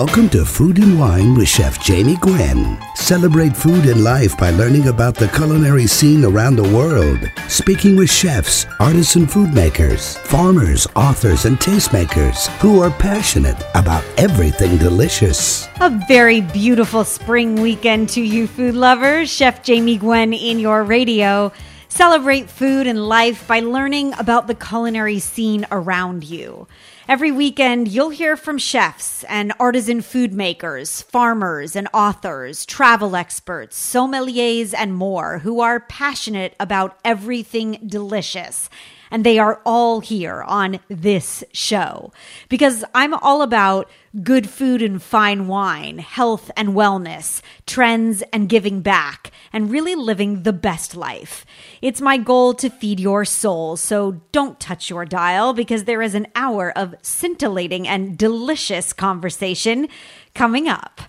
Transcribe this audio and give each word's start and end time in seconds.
Welcome 0.00 0.30
to 0.30 0.46
Food 0.46 0.78
and 0.78 0.98
Wine 0.98 1.34
with 1.34 1.46
Chef 1.46 1.78
Jamie 1.84 2.16
Gwen. 2.22 2.78
Celebrate 2.94 3.54
food 3.54 3.84
and 3.84 4.02
life 4.02 4.34
by 4.38 4.48
learning 4.48 4.88
about 4.88 5.14
the 5.14 5.28
culinary 5.28 5.86
scene 5.86 6.24
around 6.24 6.56
the 6.56 6.74
world. 6.74 7.18
Speaking 7.48 7.96
with 7.96 8.10
chefs, 8.10 8.64
artisan 8.80 9.26
food 9.26 9.52
makers, 9.52 10.16
farmers, 10.16 10.86
authors, 10.96 11.44
and 11.44 11.58
tastemakers 11.58 12.46
who 12.60 12.80
are 12.80 12.90
passionate 12.90 13.62
about 13.74 14.02
everything 14.16 14.78
delicious. 14.78 15.68
A 15.82 15.90
very 16.08 16.40
beautiful 16.40 17.04
spring 17.04 17.60
weekend 17.60 18.08
to 18.10 18.22
you, 18.22 18.46
food 18.46 18.76
lovers. 18.76 19.28
Chef 19.28 19.62
Jamie 19.62 19.98
Gwen 19.98 20.32
in 20.32 20.58
your 20.58 20.82
radio. 20.82 21.52
Celebrate 21.90 22.48
food 22.48 22.86
and 22.86 23.06
life 23.06 23.46
by 23.46 23.60
learning 23.60 24.14
about 24.18 24.46
the 24.46 24.54
culinary 24.54 25.18
scene 25.18 25.66
around 25.70 26.24
you. 26.24 26.66
Every 27.10 27.32
weekend, 27.32 27.88
you'll 27.88 28.10
hear 28.10 28.36
from 28.36 28.56
chefs 28.56 29.24
and 29.24 29.52
artisan 29.58 30.00
food 30.00 30.32
makers, 30.32 31.02
farmers 31.02 31.74
and 31.74 31.88
authors, 31.92 32.64
travel 32.64 33.16
experts, 33.16 33.76
sommeliers, 33.76 34.72
and 34.72 34.94
more 34.94 35.40
who 35.40 35.60
are 35.60 35.80
passionate 35.80 36.54
about 36.60 36.96
everything 37.04 37.80
delicious 37.84 38.70
and 39.10 39.24
they 39.24 39.38
are 39.38 39.60
all 39.64 40.00
here 40.00 40.42
on 40.42 40.80
this 40.88 41.42
show 41.52 42.12
because 42.48 42.84
I'm 42.94 43.14
all 43.14 43.42
about 43.42 43.90
good 44.22 44.48
food 44.48 44.82
and 44.82 45.02
fine 45.02 45.46
wine, 45.46 45.98
health 45.98 46.50
and 46.56 46.70
wellness, 46.70 47.42
trends 47.66 48.22
and 48.32 48.48
giving 48.48 48.80
back, 48.80 49.30
and 49.52 49.70
really 49.70 49.94
living 49.94 50.42
the 50.42 50.52
best 50.52 50.96
life. 50.96 51.44
It's 51.80 52.00
my 52.00 52.16
goal 52.16 52.54
to 52.54 52.70
feed 52.70 53.00
your 53.00 53.24
soul, 53.24 53.76
so 53.76 54.20
don't 54.32 54.58
touch 54.60 54.90
your 54.90 55.04
dial 55.04 55.52
because 55.52 55.84
there 55.84 56.02
is 56.02 56.14
an 56.14 56.26
hour 56.34 56.76
of 56.76 56.94
scintillating 57.02 57.86
and 57.86 58.18
delicious 58.18 58.92
conversation 58.92 59.88
coming 60.34 60.68
up. 60.68 61.00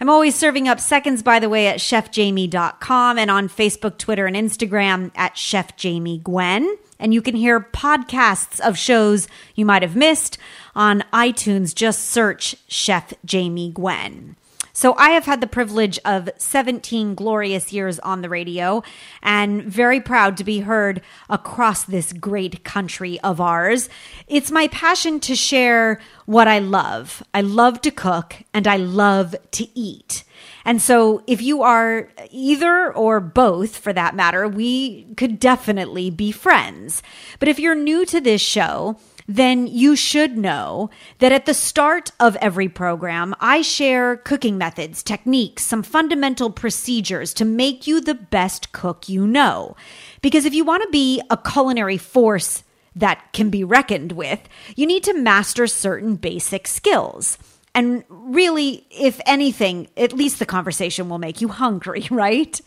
I'm 0.00 0.10
always 0.10 0.34
serving 0.34 0.68
up 0.68 0.78
seconds, 0.78 1.22
by 1.22 1.38
the 1.38 1.48
way, 1.48 1.68
at 1.68 1.78
chefjamie.com 1.78 3.18
and 3.18 3.30
on 3.30 3.48
Facebook, 3.48 3.96
Twitter, 3.96 4.26
and 4.26 4.36
Instagram 4.36 5.10
at 5.14 5.38
Chef 5.38 5.76
Jamie 5.76 6.18
Gwen. 6.18 6.76
And 6.98 7.12
you 7.12 7.22
can 7.22 7.34
hear 7.34 7.60
podcasts 7.60 8.60
of 8.60 8.78
shows 8.78 9.28
you 9.54 9.64
might 9.64 9.82
have 9.82 9.96
missed 9.96 10.38
on 10.74 11.04
iTunes. 11.12 11.74
Just 11.74 12.06
search 12.06 12.56
Chef 12.68 13.12
Jamie 13.24 13.70
Gwen. 13.70 14.36
So 14.76 14.94
I 14.98 15.12
have 15.12 15.24
had 15.24 15.40
the 15.40 15.46
privilege 15.46 15.98
of 16.04 16.28
17 16.36 17.14
glorious 17.14 17.72
years 17.72 17.98
on 18.00 18.20
the 18.20 18.28
radio 18.28 18.82
and 19.22 19.64
very 19.64 20.02
proud 20.02 20.36
to 20.36 20.44
be 20.44 20.60
heard 20.60 21.00
across 21.30 21.84
this 21.84 22.12
great 22.12 22.62
country 22.62 23.18
of 23.20 23.40
ours. 23.40 23.88
It's 24.28 24.50
my 24.50 24.68
passion 24.68 25.18
to 25.20 25.34
share 25.34 25.98
what 26.26 26.46
I 26.46 26.58
love. 26.58 27.22
I 27.32 27.40
love 27.40 27.80
to 27.80 27.90
cook 27.90 28.36
and 28.52 28.68
I 28.68 28.76
love 28.76 29.34
to 29.52 29.66
eat. 29.74 30.24
And 30.66 30.82
so, 30.82 31.22
if 31.28 31.40
you 31.40 31.62
are 31.62 32.08
either 32.30 32.92
or 32.92 33.20
both 33.20 33.76
for 33.76 33.92
that 33.92 34.16
matter, 34.16 34.48
we 34.48 35.04
could 35.16 35.38
definitely 35.38 36.10
be 36.10 36.32
friends. 36.32 37.04
But 37.38 37.48
if 37.48 37.60
you're 37.60 37.76
new 37.76 38.04
to 38.06 38.20
this 38.20 38.40
show, 38.40 38.98
then 39.28 39.68
you 39.68 39.94
should 39.94 40.36
know 40.36 40.90
that 41.20 41.30
at 41.30 41.46
the 41.46 41.54
start 41.54 42.10
of 42.18 42.34
every 42.36 42.68
program, 42.68 43.32
I 43.38 43.62
share 43.62 44.16
cooking 44.16 44.58
methods, 44.58 45.04
techniques, 45.04 45.62
some 45.62 45.84
fundamental 45.84 46.50
procedures 46.50 47.32
to 47.34 47.44
make 47.44 47.86
you 47.86 48.00
the 48.00 48.14
best 48.14 48.72
cook 48.72 49.08
you 49.08 49.24
know. 49.24 49.76
Because 50.20 50.44
if 50.44 50.54
you 50.54 50.64
want 50.64 50.82
to 50.82 50.88
be 50.90 51.22
a 51.30 51.36
culinary 51.36 51.96
force 51.96 52.64
that 52.96 53.32
can 53.32 53.50
be 53.50 53.62
reckoned 53.62 54.12
with, 54.12 54.40
you 54.74 54.84
need 54.84 55.04
to 55.04 55.14
master 55.14 55.68
certain 55.68 56.16
basic 56.16 56.66
skills. 56.66 57.38
And 57.76 58.04
really, 58.08 58.86
if 58.90 59.20
anything, 59.26 59.88
at 59.98 60.14
least 60.14 60.38
the 60.38 60.46
conversation 60.46 61.10
will 61.10 61.18
make 61.18 61.42
you 61.42 61.48
hungry, 61.48 62.08
right? 62.10 62.58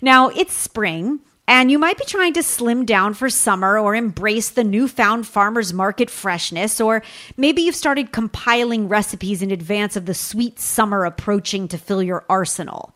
Now, 0.00 0.30
it's 0.30 0.54
spring. 0.54 1.20
And 1.46 1.70
you 1.70 1.78
might 1.78 1.98
be 1.98 2.06
trying 2.06 2.32
to 2.32 2.42
slim 2.42 2.86
down 2.86 3.12
for 3.12 3.28
summer 3.28 3.78
or 3.78 3.94
embrace 3.94 4.48
the 4.48 4.64
newfound 4.64 5.26
farmer's 5.26 5.74
market 5.74 6.08
freshness, 6.08 6.80
or 6.80 7.02
maybe 7.36 7.60
you've 7.60 7.76
started 7.76 8.12
compiling 8.12 8.88
recipes 8.88 9.42
in 9.42 9.50
advance 9.50 9.94
of 9.94 10.06
the 10.06 10.14
sweet 10.14 10.58
summer 10.58 11.04
approaching 11.04 11.68
to 11.68 11.76
fill 11.76 12.02
your 12.02 12.24
arsenal. 12.30 12.94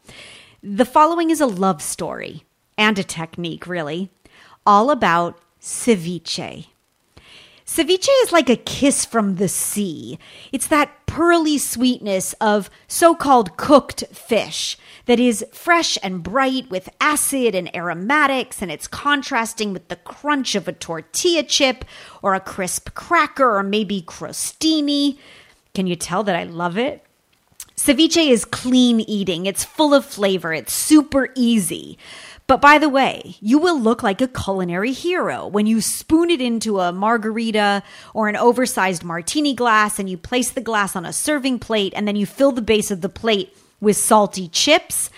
The 0.63 0.87
following 0.87 1.29
is 1.29 1.43
a 1.43 1.47
love 1.47 1.83
story 1.83 2.45
and 2.79 2.99
a 2.99 3.05
technique, 3.05 3.67
really, 3.67 4.11
all 4.65 4.91
about 4.91 5.39
ceviche. 5.61 6.69
Ceviche 7.69 8.09
is 8.23 8.33
like 8.33 8.49
a 8.49 8.57
kiss 8.57 9.05
from 9.05 9.37
the 9.37 9.47
sea. 9.47 10.19
It's 10.53 10.67
that 10.69 11.05
pearly 11.05 11.59
sweetness 11.59 12.33
of 12.41 12.71
so 12.89 13.15
called 13.15 13.59
cooked 13.59 14.05
fish 14.11 14.79
that 15.05 15.21
is 15.21 15.45
fresh 15.53 15.99
and 16.03 16.23
bright 16.23 16.71
with 16.71 16.89
acid 16.99 17.55
and 17.55 17.75
aromatics, 17.77 18.63
and 18.63 18.73
it's 18.73 18.87
contrasting 18.87 19.75
with 19.75 19.89
the 19.89 19.97
crunch 19.97 20.55
of 20.55 20.67
a 20.67 20.73
tortilla 20.73 21.43
chip 21.43 21.85
or 22.23 22.35
a 22.35 22.41
crisp 22.41 22.95
cracker 22.95 23.59
or 23.59 23.63
maybe 23.63 24.01
crostini. 24.01 25.19
Can 25.75 25.87
you 25.87 25.95
tell 25.95 26.25
that 26.25 26.37
I 26.37 26.45
love 26.45 26.79
it? 26.79 27.05
Ceviche 27.77 28.31
is 28.31 28.47
clean 28.47 29.01
eating, 29.01 29.45
it's 29.45 29.63
full 29.63 29.93
of 29.93 30.07
flavor, 30.07 30.55
it's 30.55 30.73
super 30.73 31.29
easy. 31.37 31.99
But 32.49 32.63
by 32.63 32.79
the 32.79 32.89
way, 32.89 33.37
you 33.41 33.59
will 33.59 33.79
look 33.79 34.03
like 34.03 34.23
a 34.23 34.27
culinary 34.27 34.93
hero 34.93 35.47
when 35.47 35.67
you 35.67 35.83
spoon 35.83 36.31
it 36.31 36.41
into 36.41 36.81
a 36.81 36.93
margarita 36.93 37.83
or 38.15 38.27
an 38.27 38.37
oversized 38.37 39.05
martini 39.05 39.53
glass 39.53 39.99
and 39.99 40.09
you 40.09 40.17
place 40.17 40.51
the 40.51 40.63
glass 40.63 40.97
on 40.97 41.05
a 41.05 41.13
serving 41.13 41.59
plate 41.59 41.93
and 41.95 42.09
then 42.09 42.17
you 42.17 42.25
fill 42.25 42.53
the 42.53 42.63
base 42.63 42.91
of 42.91 43.03
the 43.03 43.09
plate 43.11 43.55
with 43.83 43.99
salty 43.99 44.49
chips 44.49 45.11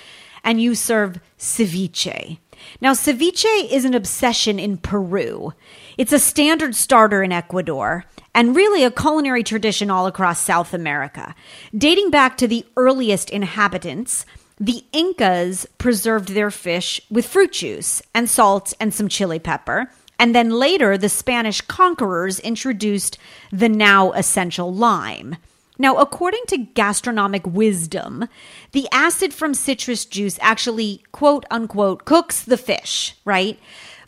and 0.42 0.60
you 0.60 0.74
serve 0.74 1.20
ceviche. 1.38 2.38
Now, 2.80 2.94
ceviche 2.94 3.70
is 3.70 3.84
an 3.84 3.94
obsession 3.94 4.58
in 4.58 4.78
Peru. 4.78 5.54
It's 5.96 6.12
a 6.12 6.18
standard 6.18 6.74
starter 6.74 7.22
in 7.22 7.30
Ecuador 7.30 8.06
and 8.34 8.56
really 8.56 8.82
a 8.82 8.90
culinary 8.90 9.44
tradition 9.44 9.88
all 9.88 10.08
across 10.08 10.40
South 10.40 10.74
America. 10.74 11.36
Dating 11.76 12.10
back 12.10 12.36
to 12.38 12.48
the 12.48 12.66
earliest 12.76 13.30
inhabitants, 13.30 14.26
the 14.60 14.84
Incas 14.92 15.66
preserved 15.78 16.28
their 16.28 16.50
fish 16.50 17.00
with 17.10 17.26
fruit 17.26 17.52
juice 17.52 18.02
and 18.14 18.28
salt 18.28 18.74
and 18.78 18.92
some 18.92 19.08
chili 19.08 19.38
pepper. 19.38 19.90
And 20.18 20.34
then 20.34 20.50
later, 20.50 20.98
the 20.98 21.08
Spanish 21.08 21.62
conquerors 21.62 22.38
introduced 22.38 23.16
the 23.50 23.70
now 23.70 24.12
essential 24.12 24.72
lime. 24.72 25.36
Now, 25.78 25.96
according 25.96 26.42
to 26.48 26.58
gastronomic 26.58 27.46
wisdom, 27.46 28.28
the 28.72 28.86
acid 28.92 29.32
from 29.32 29.54
citrus 29.54 30.04
juice 30.04 30.38
actually, 30.42 31.02
quote 31.10 31.46
unquote, 31.50 32.04
cooks 32.04 32.42
the 32.42 32.58
fish, 32.58 33.14
right? 33.24 33.58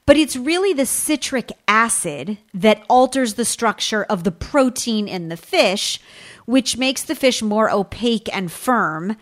But 0.05 0.19
it's 0.19 0.37
really 0.37 0.75
the 0.75 0.85
citric 0.85 1.51
acid 1.67 2.37
that 2.53 2.85
alters 2.91 3.35
the 3.35 3.47
structure 3.47 4.05
of 4.05 4.25
the 4.25 4.33
protein 4.33 5.09
in 5.09 5.31
the 5.31 5.37
fish, 5.39 5.99
which 6.45 6.77
makes 6.77 7.03
the 7.03 7.15
fish 7.15 7.41
more 7.41 7.71
opaque 7.71 8.29
and 8.37 8.53
firm 8.53 9.17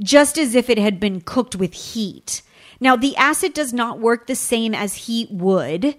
just 0.00 0.38
as 0.38 0.54
if 0.54 0.68
it 0.68 0.78
had 0.78 0.98
been 1.00 1.20
cooked 1.20 1.56
with 1.56 1.74
heat. 1.74 2.42
Now, 2.80 2.96
the 2.96 3.16
acid 3.16 3.54
does 3.54 3.72
not 3.72 4.00
work 4.00 4.26
the 4.26 4.34
same 4.34 4.74
as 4.74 4.94
heat 5.06 5.30
would, 5.30 5.96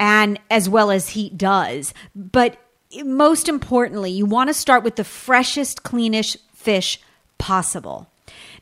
and 0.00 0.38
as 0.50 0.68
well 0.68 0.90
as 0.90 1.10
heat 1.10 1.36
does. 1.36 1.94
But 2.14 2.56
most 3.04 3.48
importantly, 3.48 4.10
you 4.10 4.26
want 4.26 4.48
to 4.48 4.54
start 4.54 4.82
with 4.82 4.96
the 4.96 5.04
freshest, 5.04 5.82
cleanest 5.82 6.38
fish 6.52 7.00
possible. 7.38 8.08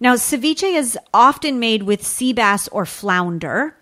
Now, 0.00 0.14
ceviche 0.14 0.76
is 0.76 0.98
often 1.14 1.58
made 1.58 1.84
with 1.84 2.06
sea 2.06 2.32
bass 2.32 2.68
or 2.68 2.84
flounder. 2.86 3.75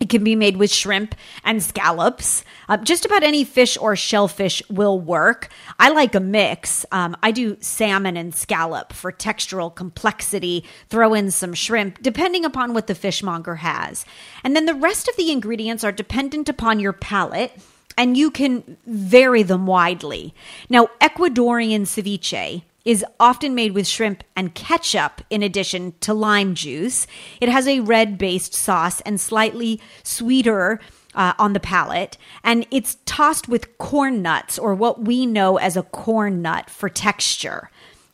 It 0.00 0.08
can 0.08 0.24
be 0.24 0.34
made 0.34 0.56
with 0.56 0.72
shrimp 0.72 1.14
and 1.44 1.62
scallops. 1.62 2.44
Uh, 2.68 2.76
just 2.78 3.04
about 3.04 3.22
any 3.22 3.44
fish 3.44 3.78
or 3.78 3.94
shellfish 3.94 4.62
will 4.68 4.98
work. 4.98 5.48
I 5.78 5.90
like 5.90 6.14
a 6.14 6.20
mix. 6.20 6.84
Um, 6.90 7.16
I 7.22 7.30
do 7.30 7.56
salmon 7.60 8.16
and 8.16 8.34
scallop 8.34 8.92
for 8.92 9.12
textural 9.12 9.74
complexity. 9.74 10.64
Throw 10.88 11.14
in 11.14 11.30
some 11.30 11.54
shrimp, 11.54 12.02
depending 12.02 12.44
upon 12.44 12.74
what 12.74 12.88
the 12.88 12.94
fishmonger 12.94 13.56
has. 13.56 14.04
And 14.42 14.56
then 14.56 14.66
the 14.66 14.74
rest 14.74 15.08
of 15.08 15.16
the 15.16 15.30
ingredients 15.30 15.84
are 15.84 15.92
dependent 15.92 16.48
upon 16.48 16.80
your 16.80 16.92
palate 16.92 17.52
and 17.96 18.16
you 18.16 18.30
can 18.30 18.76
vary 18.86 19.42
them 19.42 19.66
widely. 19.66 20.34
Now, 20.68 20.88
Ecuadorian 21.00 21.82
ceviche 21.82 22.62
is 22.84 23.04
often 23.18 23.54
made 23.54 23.72
with 23.72 23.86
shrimp 23.86 24.22
and 24.36 24.54
ketchup 24.54 25.22
in 25.30 25.42
addition 25.42 25.94
to 26.00 26.12
lime 26.12 26.54
juice. 26.54 27.06
It 27.40 27.48
has 27.48 27.66
a 27.66 27.80
red 27.80 28.18
based 28.18 28.54
sauce 28.54 29.00
and 29.02 29.20
slightly 29.20 29.80
sweeter 30.02 30.80
uh, 31.14 31.32
on 31.38 31.52
the 31.52 31.60
palate, 31.60 32.18
and 32.42 32.66
it's 32.70 32.96
tossed 33.06 33.48
with 33.48 33.78
corn 33.78 34.20
nuts 34.20 34.58
or 34.58 34.74
what 34.74 35.02
we 35.02 35.26
know 35.26 35.58
as 35.58 35.76
a 35.76 35.82
corn 35.82 36.42
nut 36.42 36.68
for 36.68 36.88
texture, 36.88 37.70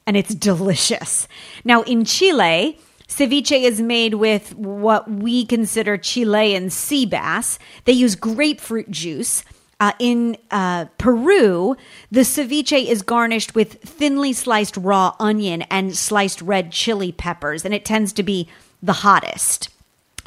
and 0.06 0.16
it's 0.16 0.34
delicious. 0.34 1.26
Now, 1.64 1.82
in 1.82 2.04
Chile, 2.04 2.78
Ceviche 3.08 3.64
is 3.64 3.80
made 3.80 4.14
with 4.14 4.54
what 4.54 5.10
we 5.10 5.44
consider 5.44 5.96
Chilean 5.96 6.70
sea 6.70 7.06
bass. 7.06 7.58
They 7.84 7.92
use 7.92 8.14
grapefruit 8.14 8.90
juice 8.90 9.44
Uh, 9.80 9.92
in 9.98 10.36
uh, 10.50 10.84
Peru, 10.98 11.74
the 12.12 12.20
ceviche 12.20 12.86
is 12.86 13.00
garnished 13.00 13.54
with 13.54 13.80
thinly 13.80 14.32
sliced 14.32 14.76
raw 14.76 15.16
onion 15.18 15.62
and 15.62 15.96
sliced 15.96 16.42
red 16.42 16.70
chili 16.70 17.10
peppers, 17.10 17.64
and 17.64 17.72
it 17.72 17.84
tends 17.84 18.12
to 18.12 18.22
be 18.22 18.46
the 18.82 18.92
hottest. 18.92 19.70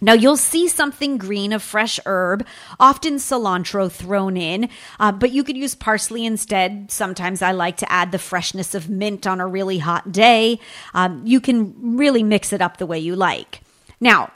Now, 0.01 0.13
you'll 0.13 0.37
see 0.37 0.67
something 0.67 1.17
green, 1.17 1.53
a 1.53 1.59
fresh 1.59 1.99
herb, 2.05 2.45
often 2.77 3.15
cilantro 3.15 3.89
thrown 3.89 4.35
in, 4.35 4.67
uh, 4.99 5.13
but 5.13 5.31
you 5.31 5.45
could 5.45 5.55
use 5.55 5.75
parsley 5.75 6.25
instead. 6.25 6.91
Sometimes 6.91 7.41
I 7.41 7.53
like 7.53 7.77
to 7.77 7.89
add 7.91 8.11
the 8.11 8.19
freshness 8.19 8.75
of 8.75 8.89
mint 8.89 9.25
on 9.25 9.39
a 9.39 9.47
really 9.47 9.77
hot 9.77 10.11
day. 10.11 10.59
Um, 10.93 11.21
you 11.25 11.39
can 11.39 11.95
really 11.95 12.21
mix 12.21 12.51
it 12.51 12.61
up 12.61 12.77
the 12.77 12.85
way 12.85 12.99
you 12.99 13.15
like. 13.15 13.61
Now, 14.01 14.31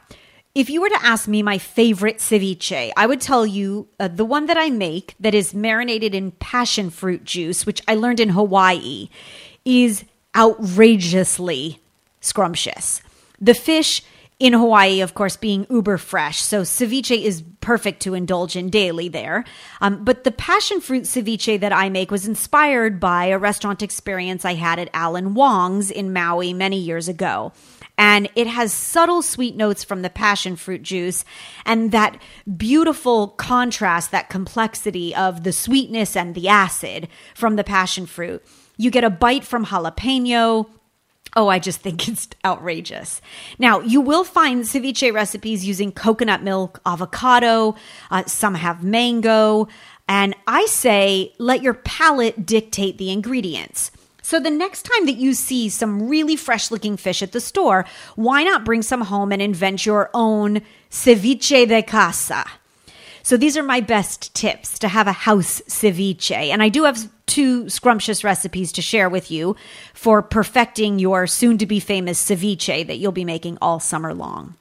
if 0.58 0.72
you 0.72 0.82
were 0.82 0.90
to 0.90 1.06
ask 1.06 1.28
me 1.28 1.44
my 1.44 1.60
favorite 1.60 2.18
ceviche, 2.18 2.92
I 2.98 3.06
would 3.06 3.22
tell 3.22 3.46
you 3.46 3.88
uh, 4.00 4.08
the 4.08 4.26
one 4.26 4.48
that 4.48 4.58
I 4.58 4.72
make 4.72 5.14
that 5.20 5.36
is 5.36 5.54
marinated 5.54 6.16
in 6.16 6.32
passion 6.32 6.90
fruit 6.90 7.24
juice, 7.24 7.68
which 7.68 7.84
I 7.88 7.94
learned 7.94 8.20
in 8.20 8.30
Hawaii, 8.30 9.10
is 9.66 10.04
outrageously 10.36 11.80
scrumptious. 12.22 13.04
The 13.40 13.54
fish 13.54 14.02
in 14.40 14.54
Hawaii, 14.54 15.02
of 15.02 15.14
course, 15.14 15.38
being 15.38 15.68
uber 15.70 16.00
fresh. 16.00 16.42
So 16.42 16.64
ceviche 16.64 17.22
is 17.22 17.44
perfect 17.62 18.02
to 18.02 18.16
indulge 18.16 18.56
in 18.56 18.72
daily 18.72 19.10
there. 19.10 19.44
Um, 19.80 20.04
but 20.04 20.24
the 20.24 20.32
passion 20.32 20.82
fruit 20.82 21.04
ceviche 21.04 21.60
that 21.60 21.72
I 21.72 21.90
make 21.90 22.10
was 22.10 22.28
inspired 22.28 23.00
by 23.00 23.26
a 23.26 23.38
restaurant 23.38 23.84
experience 23.84 24.44
I 24.44 24.56
had 24.56 24.80
at 24.80 24.90
Alan 24.92 25.36
Wong's 25.36 25.92
in 25.92 26.14
Maui 26.14 26.52
many 26.52 26.80
years 26.80 27.08
ago 27.08 27.54
and 27.98 28.30
it 28.36 28.48
has 28.48 28.72
subtle 28.72 29.22
sweet 29.22 29.56
notes 29.56 29.84
from 29.84 30.04
the 30.04 30.10
passion 30.10 30.56
fruit 30.56 30.84
juice 30.84 31.26
and 31.66 31.92
that 31.92 32.22
beautiful 32.56 33.30
contrast, 33.30 34.12
that 34.12 34.30
complexity 34.30 35.16
of 35.16 35.44
the 35.44 35.52
sweetness 35.52 36.16
and 36.16 36.36
the 36.36 36.48
acid 36.48 37.08
from 37.34 37.56
the 37.56 37.64
passion 37.64 38.06
fruit. 38.06 38.46
You 38.78 38.92
get 38.92 39.04
a 39.04 39.10
bite 39.10 39.44
from 39.44 39.66
jalapeno. 39.66 40.70
Oh, 41.36 41.48
I 41.48 41.60
just 41.60 41.82
think 41.82 42.08
it's 42.08 42.28
outrageous. 42.46 43.22
Now, 43.58 43.80
you 43.80 44.00
will 44.00 44.24
find 44.24 44.64
ceviche 44.64 45.12
recipes 45.12 45.66
using 45.66 45.92
coconut 45.92 46.44
milk, 46.44 46.80
avocado, 46.86 47.76
uh, 48.12 48.26
some 48.26 48.56
have 48.56 48.84
mango, 48.84 49.68
and 50.08 50.36
I 50.46 50.68
say 50.68 51.34
let 51.40 51.64
your 51.64 51.74
palate 51.74 52.46
dictate 52.46 52.98
the 52.98 53.12
ingredients. 53.12 53.92
So 54.28 54.42
the 54.42 54.50
next 54.50 54.84
time 54.84 55.06
that 55.06 55.16
you 55.16 55.34
see 55.34 55.70
some 55.70 56.10
really 56.10 56.36
fresh 56.36 56.70
looking 56.70 56.98
fish 56.98 57.22
at 57.24 57.32
the 57.32 57.40
store, 57.40 57.86
why 58.18 58.44
not 58.44 58.66
bring 58.66 58.82
some 58.82 59.00
home 59.00 59.32
and 59.32 59.42
invent 59.42 59.86
your 59.86 60.10
own 60.14 60.64
ceviche 60.92 61.66
de 61.66 61.82
casa? 61.82 62.44
So 63.24 63.38
these 63.38 63.56
are 63.56 63.64
my 63.64 63.80
best 63.80 64.36
tips 64.36 64.80
to 64.80 64.90
have 64.90 65.08
a 65.08 65.14
house 65.14 65.62
ceviche. 65.70 66.52
And 66.52 66.62
I 66.62 66.68
do 66.68 66.84
have 66.84 67.10
two 67.26 67.70
scrumptious 67.70 68.26
recipes 68.26 68.74
to 68.74 68.82
share 68.82 69.08
with 69.08 69.32
you 69.32 69.56
for 69.94 70.22
perfecting 70.22 71.00
your 71.00 71.26
soon 71.26 71.58
to 71.60 71.66
be 71.66 71.80
famous 71.80 72.22
ceviche 72.22 72.86
that 72.86 72.98
you'll 72.98 73.14
be 73.14 73.24
making 73.24 73.58
all 73.62 73.80
summer 73.80 74.14
long. 74.14 74.57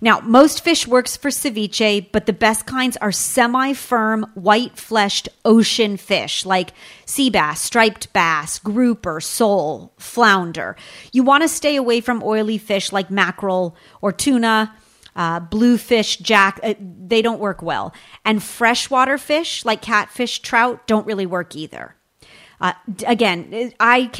Now, 0.00 0.20
most 0.20 0.62
fish 0.62 0.86
works 0.86 1.16
for 1.16 1.30
ceviche, 1.30 2.10
but 2.12 2.26
the 2.26 2.32
best 2.32 2.66
kinds 2.66 2.96
are 2.98 3.12
semi 3.12 3.72
firm, 3.72 4.30
white 4.34 4.76
fleshed 4.76 5.28
ocean 5.44 5.96
fish 5.96 6.44
like 6.44 6.72
sea 7.04 7.30
bass, 7.30 7.60
striped 7.60 8.12
bass, 8.12 8.58
grouper, 8.58 9.20
sole, 9.20 9.92
flounder. 9.98 10.76
You 11.12 11.22
want 11.22 11.42
to 11.42 11.48
stay 11.48 11.76
away 11.76 12.00
from 12.00 12.22
oily 12.22 12.58
fish 12.58 12.92
like 12.92 13.10
mackerel 13.10 13.76
or 14.00 14.12
tuna. 14.12 14.74
Uh, 15.14 15.40
bluefish, 15.40 16.18
jack, 16.18 16.60
uh, 16.62 16.74
they 16.78 17.22
don't 17.22 17.40
work 17.40 17.62
well. 17.62 17.94
And 18.26 18.42
freshwater 18.42 19.16
fish 19.16 19.64
like 19.64 19.80
catfish, 19.80 20.40
trout 20.40 20.86
don't 20.86 21.06
really 21.06 21.24
work 21.24 21.56
either. 21.56 21.95
Uh, 22.60 22.72
again, 23.06 23.72
I 23.78 24.10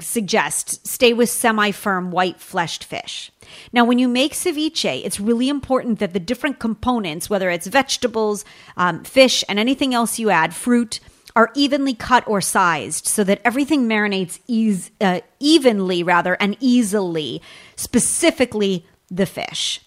suggest 0.00 0.86
stay 0.86 1.12
with 1.12 1.30
semi 1.30 1.70
firm 1.70 2.10
white 2.10 2.40
fleshed 2.40 2.84
fish. 2.84 3.30
Now, 3.72 3.84
when 3.84 3.98
you 3.98 4.08
make 4.08 4.32
ceviche, 4.32 5.04
it's 5.04 5.20
really 5.20 5.48
important 5.48 5.98
that 6.00 6.12
the 6.12 6.20
different 6.20 6.58
components, 6.58 7.30
whether 7.30 7.50
it's 7.50 7.66
vegetables, 7.66 8.44
um, 8.76 9.04
fish, 9.04 9.44
and 9.48 9.58
anything 9.58 9.94
else 9.94 10.18
you 10.18 10.30
add, 10.30 10.54
fruit, 10.54 11.00
are 11.36 11.50
evenly 11.54 11.94
cut 11.94 12.26
or 12.26 12.40
sized 12.40 13.06
so 13.06 13.24
that 13.24 13.40
everything 13.44 13.88
marinates 13.88 14.38
ease, 14.46 14.90
uh, 15.00 15.20
evenly 15.40 16.02
rather 16.02 16.34
and 16.40 16.56
easily, 16.60 17.42
specifically 17.76 18.86
the 19.10 19.26
fish. 19.26 19.80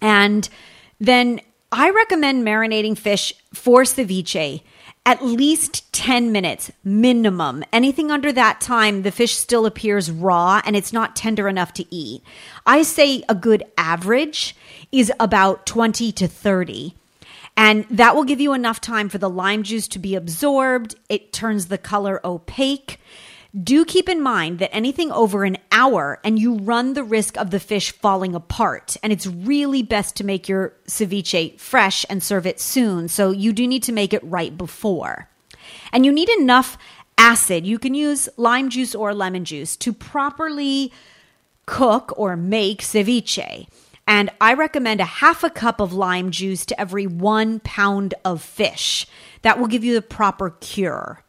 And 0.00 0.48
then 1.00 1.40
I 1.70 1.90
recommend 1.90 2.44
marinating 2.44 2.98
fish 2.98 3.32
for 3.54 3.82
ceviche 3.82 4.62
at 5.04 5.24
least 5.24 5.92
10 5.92 6.30
minutes 6.30 6.70
minimum. 6.84 7.64
Anything 7.72 8.10
under 8.10 8.32
that 8.32 8.60
time, 8.60 9.02
the 9.02 9.10
fish 9.10 9.36
still 9.36 9.66
appears 9.66 10.10
raw 10.10 10.62
and 10.64 10.76
it's 10.76 10.92
not 10.92 11.16
tender 11.16 11.48
enough 11.48 11.72
to 11.74 11.94
eat. 11.94 12.22
I 12.66 12.82
say 12.82 13.24
a 13.28 13.34
good 13.34 13.64
average 13.76 14.54
is 14.92 15.12
about 15.18 15.66
20 15.66 16.12
to 16.12 16.28
30. 16.28 16.94
And 17.56 17.84
that 17.90 18.14
will 18.14 18.24
give 18.24 18.40
you 18.40 18.54
enough 18.54 18.80
time 18.80 19.08
for 19.08 19.18
the 19.18 19.28
lime 19.28 19.62
juice 19.62 19.88
to 19.88 19.98
be 19.98 20.14
absorbed. 20.14 20.94
It 21.08 21.32
turns 21.32 21.66
the 21.66 21.78
color 21.78 22.20
opaque. 22.24 22.98
Do 23.60 23.84
keep 23.84 24.08
in 24.08 24.22
mind 24.22 24.60
that 24.60 24.74
anything 24.74 25.12
over 25.12 25.44
an 25.44 25.58
hour 25.70 26.18
and 26.24 26.38
you 26.38 26.56
run 26.56 26.94
the 26.94 27.04
risk 27.04 27.36
of 27.36 27.50
the 27.50 27.60
fish 27.60 27.92
falling 27.92 28.34
apart. 28.34 28.96
And 29.02 29.12
it's 29.12 29.26
really 29.26 29.82
best 29.82 30.16
to 30.16 30.24
make 30.24 30.48
your 30.48 30.72
ceviche 30.86 31.60
fresh 31.60 32.06
and 32.08 32.22
serve 32.22 32.46
it 32.46 32.60
soon. 32.60 33.08
So 33.08 33.30
you 33.30 33.52
do 33.52 33.66
need 33.66 33.82
to 33.82 33.92
make 33.92 34.14
it 34.14 34.24
right 34.24 34.56
before. 34.56 35.28
And 35.92 36.06
you 36.06 36.12
need 36.12 36.30
enough 36.30 36.78
acid. 37.18 37.66
You 37.66 37.78
can 37.78 37.92
use 37.92 38.28
lime 38.38 38.70
juice 38.70 38.94
or 38.94 39.12
lemon 39.12 39.44
juice 39.44 39.76
to 39.76 39.92
properly 39.92 40.90
cook 41.66 42.12
or 42.16 42.36
make 42.36 42.80
ceviche. 42.80 43.66
And 44.06 44.30
I 44.40 44.54
recommend 44.54 45.00
a 45.00 45.04
half 45.04 45.44
a 45.44 45.50
cup 45.50 45.78
of 45.78 45.92
lime 45.92 46.30
juice 46.30 46.66
to 46.66 46.80
every 46.80 47.06
one 47.06 47.60
pound 47.60 48.14
of 48.24 48.42
fish. 48.42 49.06
That 49.42 49.58
will 49.58 49.68
give 49.68 49.84
you 49.84 49.94
the 49.94 50.02
proper 50.02 50.50
cure. 50.50 51.21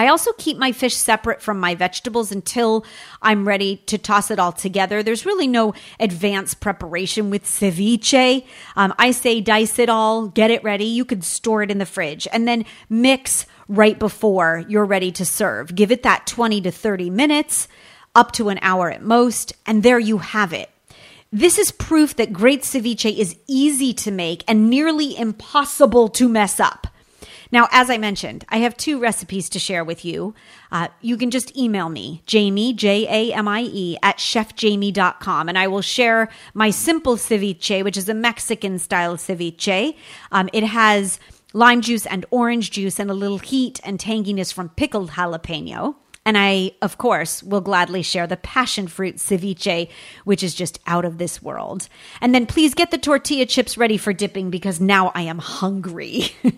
I 0.00 0.08
also 0.08 0.32
keep 0.38 0.56
my 0.56 0.72
fish 0.72 0.96
separate 0.96 1.42
from 1.42 1.60
my 1.60 1.74
vegetables 1.74 2.32
until 2.32 2.86
I'm 3.20 3.46
ready 3.46 3.76
to 3.84 3.98
toss 3.98 4.30
it 4.30 4.38
all 4.38 4.50
together. 4.50 5.02
There's 5.02 5.26
really 5.26 5.46
no 5.46 5.74
advanced 6.00 6.60
preparation 6.60 7.28
with 7.28 7.44
ceviche. 7.44 8.46
Um, 8.76 8.94
I 8.98 9.10
say 9.10 9.42
dice 9.42 9.78
it 9.78 9.90
all, 9.90 10.28
get 10.28 10.50
it 10.50 10.64
ready. 10.64 10.86
You 10.86 11.04
could 11.04 11.22
store 11.22 11.62
it 11.62 11.70
in 11.70 11.76
the 11.76 11.84
fridge 11.84 12.26
and 12.32 12.48
then 12.48 12.64
mix 12.88 13.44
right 13.68 13.98
before 13.98 14.64
you're 14.68 14.86
ready 14.86 15.12
to 15.12 15.26
serve. 15.26 15.74
Give 15.74 15.92
it 15.92 16.02
that 16.02 16.26
20 16.26 16.62
to 16.62 16.70
30 16.70 17.10
minutes, 17.10 17.68
up 18.14 18.32
to 18.32 18.48
an 18.48 18.58
hour 18.62 18.90
at 18.90 19.02
most, 19.02 19.52
and 19.66 19.82
there 19.82 19.98
you 19.98 20.16
have 20.16 20.54
it. 20.54 20.70
This 21.30 21.58
is 21.58 21.72
proof 21.72 22.16
that 22.16 22.32
great 22.32 22.62
ceviche 22.62 23.18
is 23.18 23.36
easy 23.46 23.92
to 23.92 24.10
make 24.10 24.44
and 24.48 24.70
nearly 24.70 25.14
impossible 25.18 26.08
to 26.08 26.26
mess 26.26 26.58
up. 26.58 26.86
Now, 27.52 27.68
as 27.72 27.90
I 27.90 27.98
mentioned, 27.98 28.44
I 28.48 28.58
have 28.58 28.76
two 28.76 29.00
recipes 29.00 29.48
to 29.50 29.58
share 29.58 29.84
with 29.84 30.04
you. 30.04 30.34
Uh, 30.70 30.88
you 31.00 31.16
can 31.16 31.30
just 31.30 31.56
email 31.56 31.88
me, 31.88 32.22
Jamie, 32.26 32.72
J 32.72 33.06
A 33.08 33.34
M 33.34 33.48
I 33.48 33.62
E, 33.62 33.96
at 34.02 34.18
chefjamie.com, 34.18 35.48
and 35.48 35.58
I 35.58 35.66
will 35.66 35.82
share 35.82 36.28
my 36.54 36.70
simple 36.70 37.16
ceviche, 37.16 37.82
which 37.82 37.96
is 37.96 38.08
a 38.08 38.14
Mexican 38.14 38.78
style 38.78 39.16
ceviche. 39.16 39.96
Um, 40.30 40.48
it 40.52 40.64
has 40.64 41.18
lime 41.52 41.80
juice 41.80 42.06
and 42.06 42.24
orange 42.30 42.70
juice 42.70 43.00
and 43.00 43.10
a 43.10 43.14
little 43.14 43.38
heat 43.38 43.80
and 43.82 43.98
tanginess 43.98 44.52
from 44.52 44.68
pickled 44.68 45.10
jalapeno. 45.10 45.96
And 46.24 46.36
I, 46.36 46.72
of 46.82 46.98
course, 46.98 47.42
will 47.42 47.62
gladly 47.62 48.02
share 48.02 48.26
the 48.26 48.36
passion 48.36 48.86
fruit 48.88 49.16
ceviche, 49.16 49.88
which 50.24 50.42
is 50.42 50.54
just 50.54 50.78
out 50.86 51.04
of 51.04 51.18
this 51.18 51.42
world. 51.42 51.88
And 52.20 52.34
then 52.34 52.46
please 52.46 52.74
get 52.74 52.90
the 52.90 52.98
tortilla 52.98 53.46
chips 53.46 53.78
ready 53.78 53.96
for 53.96 54.12
dipping 54.12 54.50
because 54.50 54.80
now 54.80 55.10
I 55.14 55.22
am 55.22 55.38
hungry. 55.38 56.28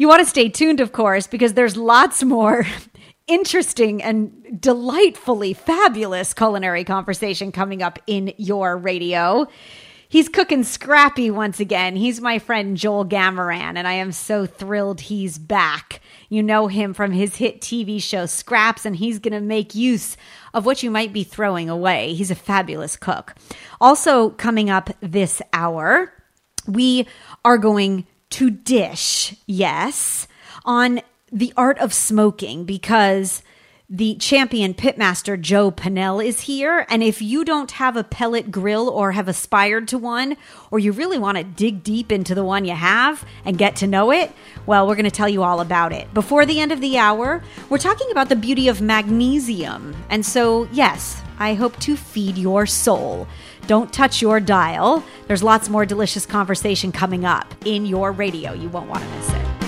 You 0.00 0.08
want 0.08 0.20
to 0.20 0.26
stay 0.26 0.48
tuned, 0.48 0.80
of 0.80 0.92
course, 0.92 1.26
because 1.26 1.52
there's 1.52 1.76
lots 1.76 2.22
more 2.22 2.64
interesting 3.26 4.02
and 4.02 4.58
delightfully 4.58 5.52
fabulous 5.52 6.32
culinary 6.32 6.84
conversation 6.84 7.52
coming 7.52 7.82
up 7.82 7.98
in 8.06 8.32
your 8.38 8.78
radio. 8.78 9.46
He's 10.08 10.30
cooking 10.30 10.64
scrappy 10.64 11.30
once 11.30 11.60
again. 11.60 11.96
He's 11.96 12.18
my 12.18 12.38
friend 12.38 12.78
Joel 12.78 13.04
Gamoran, 13.04 13.76
and 13.76 13.86
I 13.86 13.92
am 13.92 14.10
so 14.10 14.46
thrilled 14.46 15.02
he's 15.02 15.36
back. 15.36 16.00
You 16.30 16.42
know 16.42 16.68
him 16.68 16.94
from 16.94 17.12
his 17.12 17.36
hit 17.36 17.60
TV 17.60 18.02
show 18.02 18.24
Scraps, 18.24 18.86
and 18.86 18.96
he's 18.96 19.18
going 19.18 19.34
to 19.34 19.40
make 19.40 19.74
use 19.74 20.16
of 20.54 20.64
what 20.64 20.82
you 20.82 20.90
might 20.90 21.12
be 21.12 21.24
throwing 21.24 21.68
away. 21.68 22.14
He's 22.14 22.30
a 22.30 22.34
fabulous 22.34 22.96
cook. 22.96 23.34
Also, 23.82 24.30
coming 24.30 24.70
up 24.70 24.88
this 25.02 25.42
hour, 25.52 26.10
we 26.66 27.06
are 27.44 27.58
going 27.58 28.06
to 28.30 28.50
dish, 28.50 29.36
yes, 29.46 30.26
on 30.64 31.00
the 31.32 31.52
art 31.56 31.78
of 31.78 31.92
smoking 31.92 32.64
because 32.64 33.42
The 33.92 34.14
champion 34.14 34.72
pitmaster 34.72 35.38
Joe 35.38 35.72
Pannell 35.72 36.24
is 36.24 36.42
here. 36.42 36.86
And 36.88 37.02
if 37.02 37.20
you 37.20 37.44
don't 37.44 37.72
have 37.72 37.96
a 37.96 38.04
pellet 38.04 38.52
grill 38.52 38.88
or 38.88 39.10
have 39.10 39.26
aspired 39.26 39.88
to 39.88 39.98
one, 39.98 40.36
or 40.70 40.78
you 40.78 40.92
really 40.92 41.18
want 41.18 41.38
to 41.38 41.42
dig 41.42 41.82
deep 41.82 42.12
into 42.12 42.32
the 42.32 42.44
one 42.44 42.64
you 42.64 42.76
have 42.76 43.26
and 43.44 43.58
get 43.58 43.74
to 43.76 43.88
know 43.88 44.12
it, 44.12 44.30
well, 44.64 44.86
we're 44.86 44.94
going 44.94 45.06
to 45.06 45.10
tell 45.10 45.28
you 45.28 45.42
all 45.42 45.58
about 45.60 45.92
it. 45.92 46.14
Before 46.14 46.46
the 46.46 46.60
end 46.60 46.70
of 46.70 46.80
the 46.80 46.98
hour, 46.98 47.42
we're 47.68 47.78
talking 47.78 48.12
about 48.12 48.28
the 48.28 48.36
beauty 48.36 48.68
of 48.68 48.80
magnesium. 48.80 49.96
And 50.08 50.24
so, 50.24 50.68
yes, 50.70 51.20
I 51.40 51.54
hope 51.54 51.76
to 51.80 51.96
feed 51.96 52.38
your 52.38 52.66
soul. 52.66 53.26
Don't 53.70 53.92
touch 53.92 54.20
your 54.20 54.40
dial. 54.40 55.04
There's 55.28 55.44
lots 55.44 55.68
more 55.68 55.86
delicious 55.86 56.26
conversation 56.26 56.90
coming 56.90 57.24
up 57.24 57.54
in 57.64 57.86
your 57.86 58.10
radio. 58.10 58.52
You 58.52 58.68
won't 58.68 58.88
want 58.88 59.04
to 59.04 59.08
miss 59.10 59.32
it. 59.32 59.59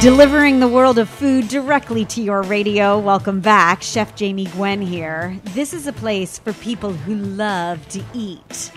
Delivering 0.00 0.60
the 0.60 0.68
world 0.68 0.96
of 0.96 1.08
food 1.08 1.48
directly 1.48 2.04
to 2.04 2.22
your 2.22 2.42
radio. 2.42 3.00
Welcome 3.00 3.40
back. 3.40 3.82
Chef 3.82 4.14
Jamie 4.14 4.44
Gwen 4.44 4.80
here. 4.80 5.36
This 5.54 5.74
is 5.74 5.88
a 5.88 5.92
place 5.92 6.38
for 6.38 6.52
people 6.52 6.92
who 6.92 7.16
love 7.16 7.86
to 7.88 8.04
eat. 8.14 8.70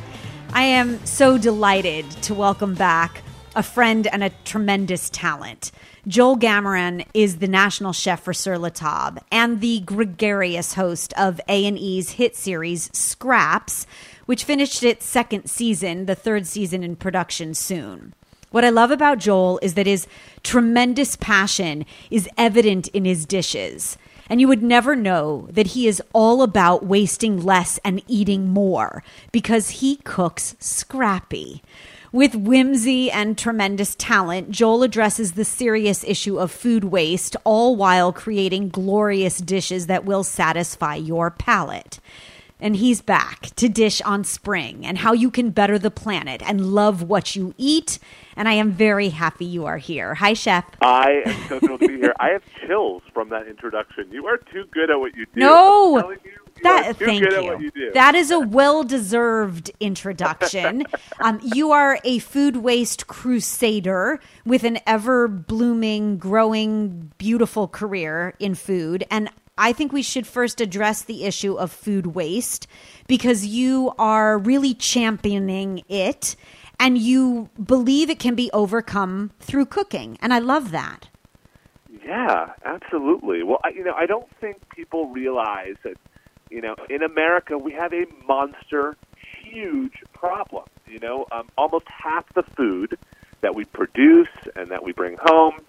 I 0.51 0.63
am 0.63 1.05
so 1.05 1.37
delighted 1.37 2.09
to 2.23 2.33
welcome 2.33 2.73
back 2.73 3.21
a 3.55 3.61
friend 3.61 4.07
and 4.07 4.23
a 4.23 4.31
tremendous 4.45 5.11
talent. 5.11 5.71
Joel 6.07 6.37
Gamoran 6.37 7.05
is 7.13 7.37
the 7.37 7.47
national 7.47 7.93
chef 7.93 8.23
for 8.23 8.33
Sur 8.33 8.57
La 8.57 8.69
Table 8.69 9.23
and 9.31 9.61
the 9.61 9.81
gregarious 9.81 10.73
host 10.73 11.13
of 11.19 11.39
A&E's 11.47 12.13
hit 12.13 12.35
series 12.35 12.89
Scraps, 12.97 13.85
which 14.25 14.43
finished 14.43 14.81
its 14.81 15.05
second 15.05 15.47
season, 15.47 16.07
the 16.07 16.15
third 16.15 16.47
season 16.47 16.83
in 16.83 16.95
production 16.95 17.53
soon. 17.53 18.15
What 18.51 18.65
I 18.65 18.69
love 18.69 18.91
about 18.91 19.17
Joel 19.17 19.59
is 19.61 19.75
that 19.75 19.87
his 19.87 20.07
tremendous 20.43 21.15
passion 21.15 21.85
is 22.09 22.29
evident 22.37 22.89
in 22.89 23.05
his 23.05 23.25
dishes. 23.25 23.97
And 24.27 24.39
you 24.41 24.47
would 24.49 24.61
never 24.61 24.95
know 24.95 25.47
that 25.51 25.67
he 25.67 25.87
is 25.87 26.01
all 26.13 26.41
about 26.41 26.85
wasting 26.85 27.41
less 27.41 27.79
and 27.83 28.03
eating 28.07 28.49
more 28.49 29.03
because 29.31 29.81
he 29.81 29.97
cooks 29.97 30.55
scrappy. 30.59 31.61
With 32.11 32.35
whimsy 32.35 33.09
and 33.09 33.37
tremendous 33.37 33.95
talent, 33.95 34.51
Joel 34.51 34.83
addresses 34.83 35.31
the 35.33 35.45
serious 35.45 36.03
issue 36.03 36.37
of 36.37 36.51
food 36.51 36.83
waste, 36.85 37.37
all 37.45 37.77
while 37.77 38.11
creating 38.11 38.67
glorious 38.67 39.37
dishes 39.37 39.87
that 39.87 40.03
will 40.03 40.25
satisfy 40.25 40.95
your 40.95 41.31
palate 41.31 42.01
and 42.61 42.75
he's 42.75 43.01
back 43.01 43.53
to 43.55 43.67
dish 43.67 44.01
on 44.01 44.23
spring 44.23 44.85
and 44.85 44.99
how 44.99 45.11
you 45.11 45.31
can 45.31 45.49
better 45.49 45.79
the 45.79 45.91
planet 45.91 46.41
and 46.45 46.73
love 46.73 47.01
what 47.01 47.35
you 47.35 47.53
eat. 47.57 47.99
And 48.37 48.47
I 48.47 48.53
am 48.53 48.71
very 48.71 49.09
happy 49.09 49.45
you 49.45 49.65
are 49.65 49.77
here. 49.77 50.13
Hi, 50.15 50.33
Chef. 50.33 50.63
I 50.81 51.23
am 51.25 51.49
so 51.49 51.59
thrilled 51.59 51.81
to 51.81 51.87
be 51.87 51.97
here. 51.97 52.13
I 52.19 52.29
have 52.29 52.43
chills 52.65 53.01
from 53.13 53.29
that 53.29 53.47
introduction. 53.47 54.09
You 54.11 54.27
are 54.27 54.37
too 54.37 54.65
good 54.71 54.89
at 54.89 54.99
what 54.99 55.15
you 55.15 55.25
do. 55.25 55.39
No. 55.41 56.11
You, 56.11 56.17
that 56.63 56.95
thank 56.97 57.21
you. 57.21 57.71
you 57.75 57.91
that 57.93 58.13
is 58.13 58.29
a 58.29 58.39
well-deserved 58.39 59.71
introduction. 59.79 60.85
um, 61.19 61.39
you 61.41 61.71
are 61.71 61.99
a 62.03 62.19
food 62.19 62.57
waste 62.57 63.07
crusader 63.07 64.19
with 64.45 64.63
an 64.63 64.79
ever 64.85 65.27
blooming, 65.27 66.17
growing, 66.17 67.11
beautiful 67.17 67.67
career 67.67 68.35
in 68.39 68.53
food, 68.53 69.03
and 69.09 69.29
I 69.61 69.73
think 69.73 69.93
we 69.93 70.01
should 70.01 70.25
first 70.25 70.59
address 70.59 71.03
the 71.03 71.23
issue 71.23 71.53
of 71.53 71.71
food 71.71 72.07
waste 72.07 72.65
because 73.05 73.45
you 73.45 73.93
are 73.99 74.39
really 74.39 74.73
championing 74.73 75.83
it 75.87 76.35
and 76.79 76.97
you 76.97 77.47
believe 77.63 78.09
it 78.09 78.17
can 78.17 78.33
be 78.33 78.49
overcome 78.53 79.29
through 79.39 79.67
cooking. 79.67 80.17
And 80.19 80.33
I 80.33 80.39
love 80.39 80.71
that. 80.71 81.09
Yeah, 82.03 82.53
absolutely. 82.65 83.43
Well, 83.43 83.59
I, 83.63 83.69
you 83.69 83.83
know, 83.83 83.93
I 83.93 84.07
don't 84.07 84.27
think 84.39 84.67
people 84.69 85.09
realize 85.09 85.75
that, 85.83 85.97
you 86.49 86.61
know, 86.61 86.75
in 86.89 87.03
America 87.03 87.55
we 87.55 87.71
have 87.73 87.93
a 87.93 88.07
monster, 88.27 88.97
huge 89.43 90.01
problem. 90.11 90.65
You 90.87 90.97
know, 90.97 91.27
um, 91.31 91.49
almost 91.55 91.85
half 91.87 92.25
the 92.33 92.41
food 92.57 92.97
that 93.41 93.53
we 93.53 93.65
produce 93.65 94.27
and 94.55 94.71
that 94.71 94.83
we 94.83 94.91
bring 94.91 95.17
home 95.21 95.59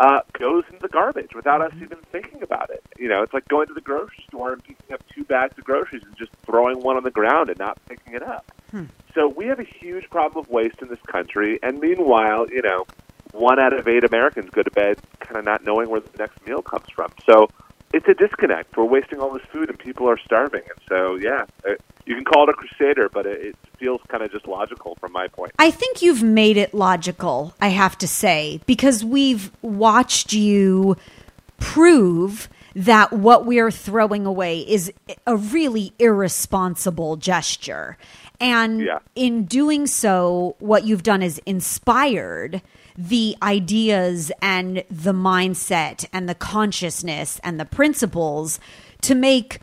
uh, 0.00 0.20
goes 0.32 0.64
into 0.68 0.80
the 0.80 0.88
garbage 0.88 1.34
without 1.34 1.60
us 1.60 1.72
even 1.76 1.98
thinking 2.10 2.42
about 2.42 2.70
it. 2.70 2.82
You 2.98 3.06
know, 3.08 3.22
it's 3.22 3.34
like 3.34 3.46
going 3.48 3.66
to 3.66 3.74
the 3.74 3.82
grocery 3.82 4.24
store 4.26 4.54
and 4.54 4.64
picking 4.64 4.94
up 4.94 5.02
two 5.14 5.24
bags 5.24 5.58
of 5.58 5.64
groceries 5.64 6.02
and 6.02 6.16
just 6.16 6.32
throwing 6.46 6.80
one 6.80 6.96
on 6.96 7.04
the 7.04 7.10
ground 7.10 7.50
and 7.50 7.58
not 7.58 7.78
picking 7.86 8.14
it 8.14 8.22
up. 8.22 8.50
Hmm. 8.70 8.84
So 9.14 9.28
we 9.28 9.44
have 9.46 9.60
a 9.60 9.64
huge 9.64 10.08
problem 10.08 10.42
of 10.42 10.50
waste 10.50 10.80
in 10.80 10.88
this 10.88 11.02
country, 11.06 11.58
and 11.62 11.80
meanwhile, 11.80 12.46
you 12.50 12.62
know, 12.62 12.86
one 13.32 13.60
out 13.60 13.78
of 13.78 13.86
eight 13.86 14.04
Americans 14.04 14.48
go 14.50 14.62
to 14.62 14.70
bed 14.70 14.98
kind 15.20 15.36
of 15.36 15.44
not 15.44 15.64
knowing 15.64 15.90
where 15.90 16.00
the 16.00 16.16
next 16.18 16.44
meal 16.46 16.62
comes 16.62 16.88
from. 16.88 17.12
So 17.26 17.50
it's 17.92 18.06
a 18.08 18.14
disconnect. 18.14 18.76
We're 18.76 18.84
wasting 18.84 19.20
all 19.20 19.32
this 19.32 19.42
food, 19.52 19.68
and 19.68 19.78
people 19.78 20.08
are 20.08 20.18
starving. 20.18 20.62
And 20.62 20.78
so, 20.88 21.16
yeah, 21.16 21.44
it, 21.64 21.80
you 22.06 22.14
can 22.14 22.24
call 22.24 22.44
it 22.44 22.50
a 22.50 22.52
crusader, 22.52 23.08
but 23.08 23.26
it, 23.26 23.40
it 23.40 23.56
feels 23.78 24.00
kind 24.08 24.22
of 24.22 24.30
just 24.30 24.46
logical 24.46 24.96
from 25.00 25.12
my 25.12 25.28
point. 25.28 25.52
I 25.58 25.70
think 25.70 26.02
you've 26.02 26.22
made 26.22 26.56
it 26.56 26.72
logical. 26.72 27.54
I 27.60 27.68
have 27.68 27.98
to 27.98 28.08
say 28.08 28.60
because 28.66 29.04
we've 29.04 29.50
watched 29.62 30.32
you 30.32 30.96
prove 31.58 32.48
that 32.74 33.12
what 33.12 33.46
we're 33.46 33.70
throwing 33.70 34.26
away 34.26 34.60
is 34.60 34.92
a 35.26 35.36
really 35.36 35.92
irresponsible 35.98 37.16
gesture. 37.16 37.96
And 38.40 38.80
yeah. 38.80 38.98
in 39.14 39.44
doing 39.44 39.86
so, 39.86 40.56
what 40.60 40.84
you've 40.84 41.02
done 41.02 41.22
is 41.22 41.40
inspired 41.44 42.62
the 42.96 43.36
ideas 43.42 44.32
and 44.42 44.84
the 44.90 45.12
mindset 45.12 46.06
and 46.12 46.28
the 46.28 46.34
consciousness 46.34 47.40
and 47.44 47.60
the 47.60 47.64
principles 47.64 48.60
to 49.02 49.14
make 49.14 49.60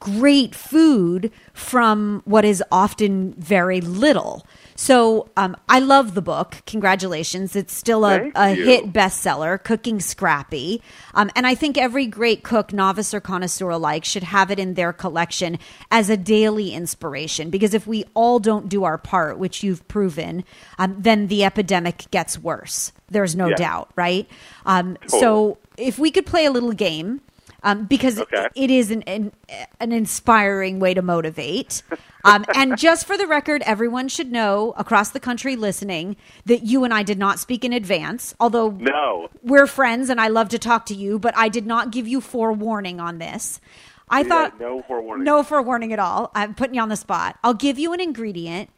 great 0.00 0.54
food 0.54 1.30
from 1.52 2.22
what 2.24 2.44
is 2.44 2.62
often 2.72 3.34
very 3.34 3.80
little. 3.80 4.46
So 4.74 5.28
um, 5.36 5.56
I 5.68 5.78
love 5.78 6.14
the 6.14 6.22
book. 6.22 6.56
Congratulations. 6.66 7.54
It's 7.54 7.72
still 7.72 8.04
a, 8.04 8.32
a 8.34 8.48
hit 8.48 8.92
bestseller, 8.92 9.62
Cooking 9.62 10.00
Scrappy. 10.00 10.82
Um, 11.14 11.30
and 11.36 11.46
I 11.46 11.54
think 11.54 11.78
every 11.78 12.06
great 12.06 12.42
cook, 12.42 12.72
novice 12.72 13.14
or 13.14 13.20
connoisseur 13.20 13.70
alike, 13.70 14.04
should 14.04 14.24
have 14.24 14.50
it 14.50 14.58
in 14.58 14.74
their 14.74 14.92
collection 14.92 15.58
as 15.90 16.10
a 16.10 16.16
daily 16.16 16.72
inspiration. 16.72 17.50
Because 17.50 17.74
if 17.74 17.86
we 17.86 18.04
all 18.14 18.38
don't 18.38 18.68
do 18.68 18.82
our 18.84 18.98
part, 18.98 19.38
which 19.38 19.62
you've 19.62 19.86
proven, 19.88 20.42
um, 20.78 20.96
then 20.98 21.28
the 21.28 21.44
epidemic 21.44 22.10
gets 22.10 22.38
worse. 22.38 22.92
There's 23.08 23.36
no 23.36 23.50
yeah. 23.50 23.56
doubt, 23.56 23.90
right? 23.94 24.28
Um, 24.66 24.96
totally. 24.96 25.20
So 25.20 25.58
if 25.76 25.98
we 25.98 26.10
could 26.10 26.26
play 26.26 26.46
a 26.46 26.50
little 26.50 26.72
game 26.72 27.20
um, 27.62 27.84
because 27.84 28.18
okay. 28.18 28.48
it 28.54 28.70
is 28.70 28.90
an, 28.90 29.02
an, 29.02 29.32
an 29.80 29.92
inspiring 29.92 30.80
way 30.80 30.94
to 30.94 31.02
motivate. 31.02 31.82
Um, 32.24 32.44
and 32.54 32.76
just 32.78 33.06
for 33.06 33.16
the 33.16 33.26
record, 33.26 33.62
everyone 33.64 34.08
should 34.08 34.32
know 34.32 34.74
across 34.76 35.10
the 35.10 35.20
country 35.20 35.56
listening 35.56 36.16
that 36.46 36.64
you 36.64 36.84
and 36.84 36.92
I 36.92 37.02
did 37.02 37.18
not 37.18 37.38
speak 37.38 37.64
in 37.64 37.72
advance. 37.72 38.34
Although 38.40 38.70
no, 38.70 39.28
we're 39.42 39.66
friends 39.66 40.10
and 40.10 40.20
I 40.20 40.28
love 40.28 40.48
to 40.50 40.58
talk 40.58 40.86
to 40.86 40.94
you, 40.94 41.18
but 41.18 41.36
I 41.36 41.48
did 41.48 41.66
not 41.66 41.90
give 41.90 42.08
you 42.08 42.20
forewarning 42.20 43.00
on 43.00 43.18
this. 43.18 43.60
I 44.08 44.20
yeah, 44.20 44.28
thought 44.28 44.60
no 44.60 44.82
forewarning, 44.82 45.24
no 45.24 45.42
forewarning 45.42 45.92
at 45.92 45.98
all. 45.98 46.30
I'm 46.34 46.54
putting 46.54 46.74
you 46.74 46.82
on 46.82 46.88
the 46.88 46.96
spot. 46.96 47.38
I'll 47.42 47.54
give 47.54 47.78
you 47.78 47.92
an 47.92 48.00
ingredient 48.00 48.68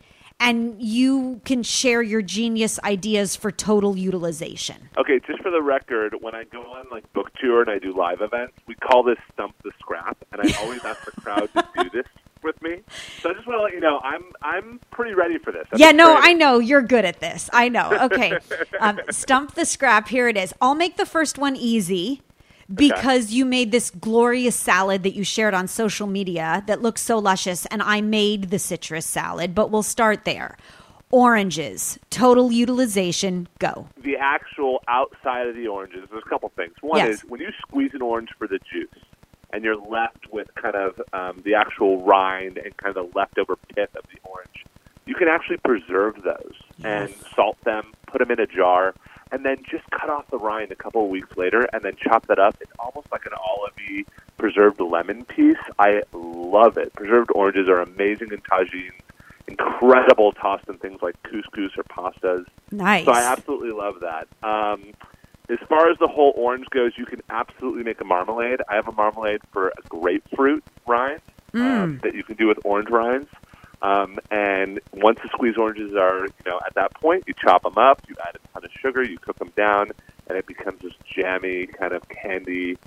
and 0.40 0.80
you 0.82 1.40
can 1.44 1.62
share 1.62 2.02
your 2.02 2.22
genius 2.22 2.78
ideas 2.84 3.36
for 3.36 3.50
total 3.50 3.96
utilization. 3.96 4.88
Okay, 4.98 5.20
just 5.26 5.42
for 5.42 5.50
the 5.50 5.62
record, 5.62 6.16
when 6.20 6.34
I 6.34 6.44
go 6.44 6.62
on 6.62 6.86
like 6.90 7.10
book 7.12 7.32
tour 7.40 7.62
and 7.62 7.70
I 7.70 7.78
do 7.78 7.94
live 7.94 8.20
events, 8.20 8.54
we 8.66 8.74
call 8.74 9.02
this 9.02 9.18
stump 9.32 9.54
the 9.62 9.72
scrap, 9.78 10.16
and 10.32 10.42
I 10.42 10.54
always 10.60 10.84
ask 10.84 11.04
the 11.04 11.12
crowd 11.20 11.48
to 11.54 11.66
do 11.82 11.90
this 11.90 12.06
with 12.42 12.60
me. 12.62 12.80
So 13.22 13.30
I 13.30 13.34
just 13.34 13.46
want 13.46 13.58
to 13.58 13.62
let 13.62 13.72
you 13.72 13.80
know 13.80 14.00
I'm 14.04 14.24
I'm 14.42 14.80
pretty 14.90 15.14
ready 15.14 15.38
for 15.38 15.50
this. 15.50 15.66
I'm 15.72 15.78
yeah, 15.78 15.92
no. 15.92 16.16
I 16.16 16.32
know 16.34 16.58
you're 16.58 16.82
good 16.82 17.04
at 17.04 17.20
this. 17.20 17.48
I 17.52 17.68
know. 17.68 17.90
Okay, 18.02 18.38
um, 18.80 19.00
stump 19.10 19.54
the 19.54 19.64
scrap. 19.64 20.08
Here 20.08 20.28
it 20.28 20.36
is. 20.36 20.52
I'll 20.60 20.74
make 20.74 20.96
the 20.96 21.06
first 21.06 21.38
one 21.38 21.56
easy 21.56 22.20
because 22.72 23.32
you 23.32 23.44
made 23.44 23.72
this 23.72 23.90
glorious 23.90 24.56
salad 24.56 25.02
that 25.02 25.14
you 25.14 25.24
shared 25.24 25.54
on 25.54 25.68
social 25.68 26.06
media 26.06 26.62
that 26.66 26.82
looks 26.82 27.02
so 27.02 27.18
luscious, 27.18 27.66
and 27.66 27.82
I 27.82 28.00
made 28.00 28.50
the 28.50 28.58
citrus 28.58 29.06
salad. 29.06 29.54
But 29.54 29.70
we'll 29.70 29.82
start 29.82 30.24
there. 30.24 30.56
Oranges, 31.10 31.98
total 32.10 32.50
utilization, 32.50 33.46
go. 33.60 33.86
the 34.02 34.16
actual 34.16 34.82
outside 34.88 35.46
of 35.46 35.54
the 35.54 35.68
oranges, 35.68 36.08
there's 36.10 36.22
a 36.26 36.28
couple 36.28 36.48
things. 36.56 36.74
One 36.80 36.98
Yes. 36.98 37.16
is 37.22 37.24
when 37.28 37.40
you 37.40 37.50
squeeze 37.58 37.92
an 37.94 38.02
orange 38.02 38.30
for 38.36 38.48
the 38.48 38.58
juice, 38.58 38.88
and 39.52 39.62
you're 39.62 39.76
left 39.76 40.32
with 40.32 40.52
kind 40.56 40.74
of 40.74 41.00
um, 41.12 41.40
the 41.44 41.54
actual 41.54 42.02
rind 42.04 42.58
and 42.58 42.76
kind 42.78 42.96
of 42.96 43.12
the 43.12 43.16
leftover 43.16 43.54
pith 43.74 43.94
of 43.94 44.02
the 44.12 44.18
orange, 44.28 44.64
you 45.06 45.14
can 45.14 45.28
actually 45.28 45.58
preserve 45.58 46.22
those 46.24 46.54
and 46.82 47.14
salt 47.36 47.58
them, 47.64 47.92
put 48.08 48.18
them 48.18 48.32
in 48.32 48.40
a 48.40 48.46
jar, 48.46 48.94
and 49.32 49.44
then 49.44 49.56
just 49.70 49.84
cut 49.90 50.10
off 50.10 50.28
the 50.30 50.38
rind 50.38 50.72
a 50.72 50.76
couple 50.76 51.04
of 51.04 51.10
weeks 51.10 51.36
later, 51.36 51.66
and 51.72 51.82
then 51.82 51.94
chop 51.96 52.26
that 52.26 52.38
up. 52.38 52.56
It's 52.60 52.72
almost 52.78 53.10
like 53.12 53.26
an 53.26 53.32
olivey 53.32 54.04
preserved 54.38 54.80
lemon 54.80 55.24
piece. 55.24 55.56
I 55.78 56.02
love 56.12 56.76
it. 56.76 56.92
Preserved 56.94 57.30
oranges 57.34 57.68
are 57.68 57.80
amazing 57.80 58.32
in 58.32 58.38
tagines. 58.38 58.92
Incredible 59.46 60.32
tossed 60.32 60.68
in 60.68 60.78
things 60.78 61.02
like 61.02 61.20
couscous 61.22 61.76
or 61.76 61.84
pastas. 61.84 62.46
Nice. 62.70 63.04
So 63.04 63.12
I 63.12 63.20
absolutely 63.20 63.72
love 63.72 64.00
that. 64.00 64.26
Um, 64.42 64.92
as 65.50 65.58
far 65.68 65.90
as 65.90 65.98
the 65.98 66.08
whole 66.08 66.32
orange 66.36 66.66
goes, 66.70 66.92
you 66.96 67.04
can 67.04 67.20
absolutely 67.28 67.82
make 67.82 68.00
a 68.00 68.04
marmalade. 68.04 68.60
I 68.68 68.76
have 68.76 68.88
a 68.88 68.92
marmalade 68.92 69.42
for 69.52 69.68
a 69.68 69.82
grapefruit 69.88 70.64
rind 70.86 71.20
um, 71.52 72.00
that 72.02 72.14
you 72.14 72.24
can 72.24 72.36
do 72.36 72.48
with 72.48 72.58
orange 72.64 72.88
rinds. 72.88 73.28
Um, 73.84 74.18
and 74.30 74.80
once 74.94 75.18
the 75.22 75.28
squeezed 75.28 75.58
oranges 75.58 75.94
are, 75.94 76.24
you 76.24 76.50
know, 76.50 76.58
at 76.66 76.74
that 76.74 76.94
point, 76.94 77.24
you 77.26 77.34
chop 77.34 77.64
them 77.64 77.76
up, 77.76 78.00
you 78.08 78.14
add 78.26 78.34
a 78.34 78.48
ton 78.54 78.64
of 78.64 78.70
sugar, 78.80 79.02
you 79.02 79.18
cook 79.18 79.38
them 79.38 79.52
down, 79.56 79.90
and 80.26 80.38
it 80.38 80.46
becomes 80.46 80.80
this 80.80 80.94
jammy 81.04 81.66
kind 81.66 81.92
of 81.92 82.02
candy, 82.08 82.78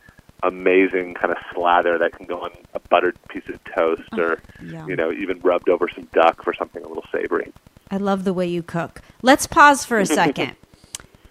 amazing 0.41 1.13
kind 1.13 1.31
of 1.31 1.37
slather 1.53 1.99
that 1.99 2.13
can 2.13 2.25
go 2.25 2.41
on 2.41 2.49
a 2.73 2.79
buttered 2.79 3.15
piece 3.29 3.47
of 3.47 3.59
toast, 3.75 4.01
or 4.13 4.41
yum. 4.63 4.89
you 4.89 4.95
know, 4.95 5.11
even 5.11 5.39
rubbed 5.41 5.69
over 5.69 5.87
some 5.93 6.05
duck 6.13 6.43
for 6.43 6.51
something 6.55 6.83
a 6.83 6.87
little 6.87 7.05
savory. 7.11 7.53
I 7.91 7.97
love 7.97 8.23
the 8.23 8.33
way 8.33 8.47
you 8.47 8.63
cook. 8.63 9.01
Let's 9.21 9.45
pause 9.45 9.85
for 9.85 9.99
a 9.99 10.05
second. 10.21 10.55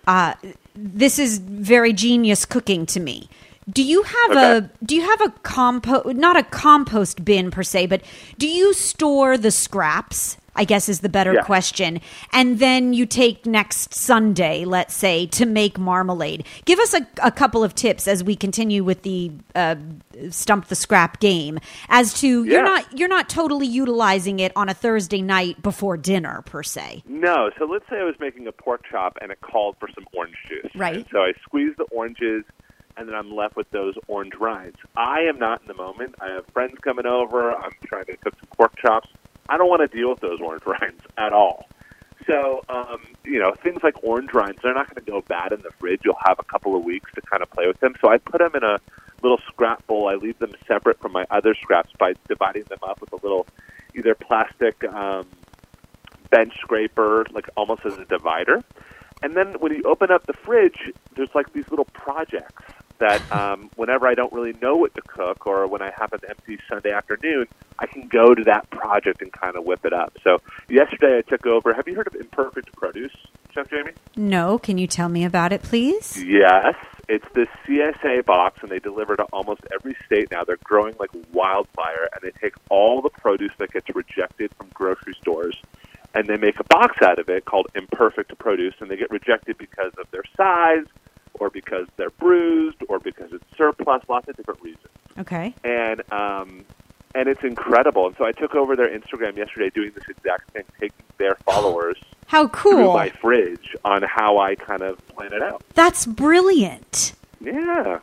uh, 0.06 0.34
this 0.76 1.18
is 1.18 1.38
very 1.38 1.92
genius 1.92 2.44
cooking 2.44 2.86
to 2.86 3.00
me. 3.00 3.28
Do 3.72 3.82
you 3.82 4.02
have 4.04 4.30
Okay. 4.30 4.56
a 4.58 4.70
do 4.84 4.94
you 4.94 5.02
have 5.02 5.20
a 5.22 5.30
compost 5.42 6.06
not 6.16 6.36
a 6.36 6.42
compost 6.44 7.24
bin 7.24 7.50
per 7.50 7.62
se, 7.64 7.86
but 7.86 8.02
do 8.38 8.46
you 8.48 8.72
store 8.72 9.36
the 9.36 9.50
scraps? 9.50 10.36
I 10.58 10.64
guess 10.64 10.88
is 10.88 11.00
the 11.00 11.10
better 11.10 11.34
Yeah. 11.34 11.42
question. 11.42 12.00
And 12.32 12.60
then 12.60 12.94
you 12.94 13.04
take 13.04 13.44
next 13.44 13.92
Sunday, 13.92 14.64
let's 14.64 14.94
say, 14.94 15.26
to 15.26 15.44
make 15.44 15.78
marmalade. 15.78 16.46
Give 16.64 16.78
us 16.78 16.94
a, 16.94 17.06
a 17.22 17.30
couple 17.30 17.62
of 17.62 17.74
tips 17.74 18.08
as 18.08 18.24
we 18.24 18.34
continue 18.36 18.82
with 18.82 19.02
the 19.02 19.32
uh, 19.54 19.74
stump 20.30 20.68
the 20.68 20.74
scrap 20.74 21.20
game 21.20 21.58
as 21.90 22.14
to 22.20 22.44
you're 22.44 22.62
not 22.64 22.86
you're 22.98 23.06
not 23.08 23.28
totally 23.28 23.66
utilizing 23.66 24.40
it 24.40 24.50
on 24.56 24.70
a 24.70 24.74
Thursday 24.74 25.20
night 25.20 25.60
before 25.60 25.98
dinner 25.98 26.40
per 26.46 26.62
se. 26.62 27.02
No. 27.06 27.50
So 27.58 27.66
let's 27.66 27.84
say 27.90 27.98
I 27.98 28.04
was 28.04 28.14
making 28.18 28.46
a 28.46 28.52
pork 28.52 28.82
chop 28.90 29.18
and 29.20 29.30
it 29.30 29.40
called 29.42 29.76
for 29.78 29.90
some 29.94 30.06
orange 30.14 30.36
juice. 30.48 30.70
Right. 30.74 30.96
And 30.96 31.06
so 31.12 31.18
I 31.18 31.32
squeeze 31.42 31.74
the 31.76 31.84
oranges 31.92 32.44
and 32.96 33.08
then 33.08 33.14
I'm 33.14 33.34
left 33.34 33.56
with 33.56 33.70
those 33.70 33.94
orange 34.08 34.34
rinds. 34.40 34.76
I 34.96 35.20
am 35.20 35.38
not 35.38 35.60
in 35.60 35.68
the 35.68 35.74
moment. 35.74 36.14
I 36.20 36.28
have 36.30 36.46
friends 36.46 36.76
coming 36.82 37.06
over. 37.06 37.52
I'm 37.52 37.72
trying 37.84 38.06
to 38.06 38.16
cook 38.16 38.34
some 38.38 38.48
pork 38.56 38.72
chops. 38.78 39.08
I 39.48 39.56
don't 39.56 39.68
want 39.68 39.88
to 39.88 39.96
deal 39.96 40.10
with 40.10 40.20
those 40.20 40.40
orange 40.40 40.64
rinds 40.66 41.02
at 41.18 41.32
all. 41.32 41.68
So, 42.26 42.62
um, 42.68 43.02
you 43.24 43.38
know, 43.38 43.54
things 43.62 43.82
like 43.82 44.02
orange 44.02 44.32
rinds, 44.32 44.58
they're 44.62 44.74
not 44.74 44.88
going 44.88 45.04
to 45.04 45.10
go 45.10 45.20
bad 45.20 45.52
in 45.52 45.60
the 45.62 45.70
fridge. 45.78 46.00
You'll 46.04 46.18
have 46.26 46.38
a 46.40 46.44
couple 46.44 46.74
of 46.74 46.84
weeks 46.84 47.10
to 47.14 47.20
kind 47.20 47.42
of 47.42 47.50
play 47.50 47.66
with 47.66 47.78
them. 47.80 47.94
So 48.00 48.08
I 48.08 48.18
put 48.18 48.38
them 48.38 48.50
in 48.54 48.64
a 48.64 48.80
little 49.22 49.38
scrap 49.46 49.86
bowl. 49.86 50.08
I 50.08 50.14
leave 50.14 50.38
them 50.38 50.54
separate 50.66 50.98
from 50.98 51.12
my 51.12 51.26
other 51.30 51.54
scraps 51.54 51.92
by 51.98 52.14
dividing 52.28 52.64
them 52.64 52.78
up 52.82 53.00
with 53.00 53.12
a 53.12 53.16
little 53.16 53.46
either 53.94 54.14
plastic 54.14 54.82
um, 54.84 55.26
bench 56.30 56.54
scraper, 56.60 57.26
like 57.32 57.48
almost 57.56 57.86
as 57.86 57.96
a 57.98 58.04
divider. 58.06 58.64
And 59.22 59.36
then 59.36 59.54
when 59.60 59.72
you 59.72 59.82
open 59.84 60.10
up 60.10 60.26
the 60.26 60.34
fridge, 60.34 60.92
there's 61.14 61.34
like 61.34 61.52
these 61.52 61.68
little 61.70 61.86
projects 61.86 62.64
that 62.98 63.20
um, 63.32 63.70
whenever 63.76 64.06
I 64.06 64.14
don't 64.14 64.32
really 64.32 64.54
know 64.60 64.76
what 64.76 64.94
to 64.94 65.02
cook 65.02 65.46
or 65.46 65.66
when 65.66 65.82
I 65.82 65.92
have 65.98 66.12
an 66.12 66.20
empty 66.28 66.58
Sunday 66.68 66.92
afternoon, 66.92 67.46
I 67.78 67.86
can 67.86 68.08
go 68.08 68.34
to 68.34 68.44
that 68.44 68.70
project 68.70 69.22
and 69.22 69.32
kind 69.32 69.56
of 69.56 69.64
whip 69.64 69.84
it 69.84 69.92
up. 69.92 70.16
So 70.22 70.40
yesterday 70.68 71.18
I 71.18 71.22
took 71.22 71.46
over. 71.46 71.74
Have 71.74 71.86
you 71.86 71.94
heard 71.94 72.06
of 72.06 72.14
Imperfect 72.14 72.74
Produce, 72.76 73.14
Chef 73.52 73.68
Jamie? 73.68 73.92
No, 74.16 74.58
can 74.58 74.78
you 74.78 74.86
tell 74.86 75.08
me 75.08 75.24
about 75.24 75.52
it, 75.52 75.62
please? 75.62 76.22
Yes, 76.22 76.74
it's 77.08 77.26
this 77.34 77.48
CSA 77.66 78.24
box, 78.24 78.58
and 78.62 78.70
they 78.70 78.78
deliver 78.78 79.16
to 79.16 79.24
almost 79.24 79.60
every 79.72 79.96
state 80.06 80.30
now. 80.30 80.44
They're 80.44 80.58
growing 80.64 80.94
like 80.98 81.10
wildfire, 81.32 82.08
and 82.12 82.22
they 82.22 82.32
take 82.40 82.54
all 82.70 83.02
the 83.02 83.10
produce 83.10 83.52
that 83.58 83.72
gets 83.72 83.88
rejected 83.94 84.52
from 84.56 84.68
grocery 84.74 85.14
stores, 85.20 85.56
and 86.14 86.26
they 86.26 86.36
make 86.36 86.58
a 86.58 86.64
box 86.64 86.96
out 87.02 87.18
of 87.18 87.28
it 87.28 87.44
called 87.44 87.66
imperfect 87.74 88.36
produce, 88.38 88.74
and 88.80 88.90
they 88.90 88.96
get 88.96 89.10
rejected 89.10 89.58
because 89.58 89.92
of 89.98 90.10
their 90.10 90.24
size, 90.36 90.86
or 91.40 91.50
because 91.50 91.86
they're 91.96 92.10
bruised, 92.10 92.78
or 92.88 92.98
because 92.98 93.32
it's 93.32 93.44
surplus. 93.56 94.02
Lots 94.08 94.28
of 94.28 94.36
different 94.36 94.60
reasons 94.62 94.86
Okay. 95.18 95.54
and 95.64 96.00
um, 96.12 96.64
and 97.14 97.28
it's 97.28 97.42
incredible. 97.44 98.06
And 98.06 98.16
so 98.16 98.24
I 98.24 98.32
took 98.32 98.54
over 98.54 98.76
their 98.76 98.88
Instagram 98.88 99.36
yesterday, 99.36 99.70
doing 99.70 99.92
this 99.94 100.04
exact 100.08 100.50
thing, 100.52 100.64
taking 100.78 101.04
their 101.18 101.34
followers 101.46 101.96
How 102.26 102.48
cool! 102.48 102.72
through 102.72 102.92
my 102.94 103.08
fridge 103.10 103.74
on 103.84 104.02
how 104.02 104.38
I 104.38 104.54
kind 104.54 104.82
of 104.82 104.98
plan 105.08 105.32
it 105.32 105.42
out. 105.42 105.62
That's 105.74 106.04
brilliant. 106.06 107.14
Yeah. 107.40 108.00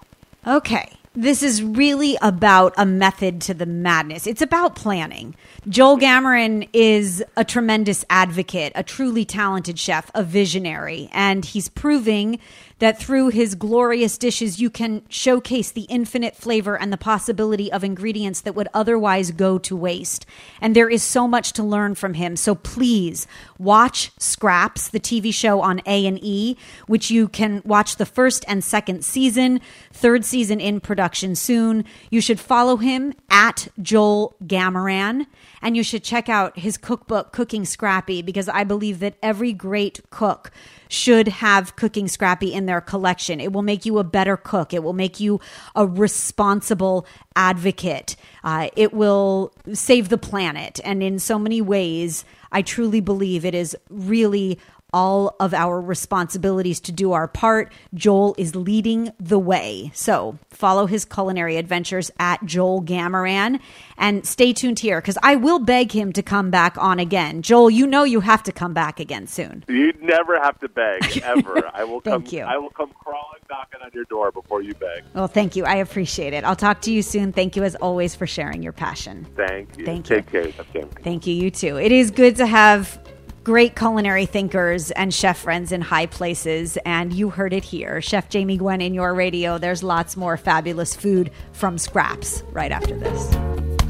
Okay. 0.48 0.89
This 1.15 1.43
is 1.43 1.62
really 1.62 2.17
about 2.24 2.74
a 2.76 2.88
method 2.88 3.39
to 3.41 3.54
the 3.54 3.67
madness. 3.67 4.26
It's 4.26 4.41
about 4.41 4.76
planning. 4.76 5.36
Joel 5.69 6.00
Gamoran 6.00 6.67
is 6.74 7.24
a 7.38 7.46
tremendous 7.46 8.04
advocate, 8.10 8.72
a 8.74 8.82
truly 8.82 9.24
talented 9.24 9.78
chef, 9.78 10.10
a 10.15 10.24
visionary, 10.24 11.10
and 11.13 11.46
he's 11.46 11.69
proving 11.69 12.39
that 12.79 12.99
through 12.99 13.29
his 13.29 13.55
glorious 13.55 14.17
dishes, 14.17 14.59
you 14.59 14.69
can 14.69 15.03
showcase 15.09 15.71
the 15.71 15.83
infinite 15.83 16.36
flavor 16.36 16.77
and 16.77 16.91
the 16.91 16.97
possibility 16.97 17.71
of 17.71 17.83
ingredients 17.83 18.41
that 18.41 18.55
would 18.55 18.67
otherwise 18.73 19.31
go 19.31 19.57
to 19.59 19.75
waste. 19.75 20.25
And 20.62 20.75
there 20.75 20.89
is 20.89 21.03
so 21.03 21.27
much 21.27 21.53
to 21.53 21.63
learn 21.63 21.95
from 21.95 22.15
him. 22.15 22.36
So 22.36 22.55
please 22.55 23.27
watch 23.57 24.12
Scraps, 24.19 24.89
the 24.89 24.99
TV 24.99 25.33
show 25.33 25.62
on 25.62 25.81
A&E, 25.86 26.57
which 26.88 27.09
you 27.09 27.27
can 27.27 27.62
watch 27.65 27.97
the 27.97 28.05
first 28.05 28.43
and 28.47 28.63
second 28.63 29.05
season, 29.05 29.62
third 29.91 30.25
season 30.25 30.59
in 30.59 30.79
production 30.79 31.36
soon. 31.36 31.86
You 32.09 32.21
should 32.21 32.39
follow 32.39 32.77
him 32.77 33.13
at 33.29 33.67
Joel 33.81 34.36
Gamoran 34.43 35.25
and 35.63 35.78
you 35.78 35.82
should 35.82 36.04
check 36.04 36.28
out 36.28 36.60
his 36.60 36.78
cookbook 36.78 37.32
Cooking 37.32 37.63
Scrappy 37.63 38.21
because 38.21 38.49
I 38.49 38.65
believe 38.65 38.99
that 38.99 39.15
every 39.23 39.54
great 39.54 40.02
cook 40.10 40.52
should 40.89 41.30
have 41.30 41.78
Cooking 41.78 42.10
Scrappy 42.10 42.54
in 42.54 42.65
their 42.65 42.82
collection. 42.82 43.39
It 43.39 43.54
will 43.54 43.62
make 43.62 43.86
you 43.86 43.97
a 43.97 44.04
better 44.04 44.36
cook. 44.36 44.73
It 44.73 44.84
will 44.84 44.93
make 44.93 45.21
you 45.21 45.39
a 45.73 45.88
responsible 45.88 47.08
advocate. 47.36 48.17
Uh, 48.43 48.69
it 48.76 48.93
will 48.93 49.54
save 49.73 50.10
the 50.10 50.17
planet. 50.17 50.82
And 50.84 51.02
in 51.02 51.17
so 51.17 51.39
many 51.39 51.62
ways, 51.62 52.26
I 52.52 52.62
truly 52.62 52.99
believe 52.99 53.45
it 53.45 53.56
is 53.56 53.76
really 53.89 54.60
all 54.93 55.36
of 55.39 55.53
our 55.53 55.82
responsibilities 55.82 56.79
to 56.82 56.91
do 56.91 57.12
our 57.12 57.27
part. 57.27 57.71
Joel 57.93 58.36
is 58.38 58.56
leading 58.56 59.12
the 59.19 59.39
way. 59.39 59.91
So 59.93 60.38
follow 60.49 60.86
his 60.86 61.03
culinary 61.06 61.58
adventures 61.58 62.12
at 62.19 62.45
Joel 62.45 62.84
Gamoran 62.84 63.60
and 63.97 64.25
stay 64.25 64.53
tuned 64.53 64.79
here 64.79 65.01
because 65.01 65.17
I 65.23 65.36
will 65.36 65.60
beg 65.60 65.91
him 65.91 66.13
to 66.13 66.21
come 66.21 66.51
back 66.51 66.77
on 66.77 66.99
again. 66.99 67.41
Joel, 67.41 67.69
you 67.69 67.88
know 67.88 68.03
you 68.03 68.19
have 68.21 68.43
to 68.43 68.51
come 68.51 68.73
back 68.73 68.99
again 68.99 69.27
soon. 69.27 69.63
You 69.67 69.93
never 70.01 70.39
have 70.39 70.60
to 70.60 70.69
beg 70.69 71.17
ever. 71.23 71.69
I 71.73 71.84
will 71.84 72.01
come. 72.01 72.21
Thank 72.21 72.34
you. 72.34 72.43
I 72.43 72.58
will 72.58 72.69
come 72.69 72.91
crawling 73.03 73.41
knocking 73.49 73.82
on 73.84 73.91
your 73.93 74.06
door 74.06 74.32
before 74.32 74.62
you 74.62 74.73
beg. 74.75 75.03
Well, 75.13 75.27
thank 75.27 75.56
you. 75.56 75.65
I 75.65 75.75
appreciate 75.75 76.34
it. 76.34 76.43
I'll 76.43 76.56
talk 76.56 76.82
to 76.82 76.91
you 76.91 77.01
soon. 77.01 77.32
Thank 77.32 77.56
you 77.56 77.63
as 77.63 77.75
always 77.75 78.15
for 78.15 78.27
sharing 78.27 78.63
your 78.63 78.73
passion. 78.73 79.27
Thank 79.36 79.77
you. 79.77 79.86
Thank 79.86 80.10
you. 80.10 80.17
Take 80.17 80.32
care, 80.32 80.65
Jamie. 80.73 80.89
Thank 81.03 81.27
you, 81.27 81.34
you 81.34 81.51
too. 81.51 81.77
It 81.77 81.91
is 81.91 82.12
good 82.12 82.36
to 82.38 82.45
have 82.45 83.03
great 83.43 83.75
culinary 83.75 84.25
thinkers 84.25 84.91
and 84.91 85.13
chef 85.13 85.38
friends 85.38 85.71
in 85.71 85.82
high 85.82 86.06
places, 86.06 86.77
and 86.86 87.12
you 87.13 87.29
heard 87.29 87.53
it 87.53 87.63
here. 87.63 88.01
Chef 88.01 88.29
Jamie 88.29 88.58
Gwen 88.58 88.82
in 88.82 88.93
your 88.93 89.13
radio. 89.13 89.58
There's 89.58 89.84
lots 89.84 90.15
more 90.15 90.38
fabulous 90.38 90.95
food 90.95 91.32
from 91.51 91.77
scraps 91.77 92.43
right 92.51 92.71
after 92.71 92.95
this. 92.95 93.83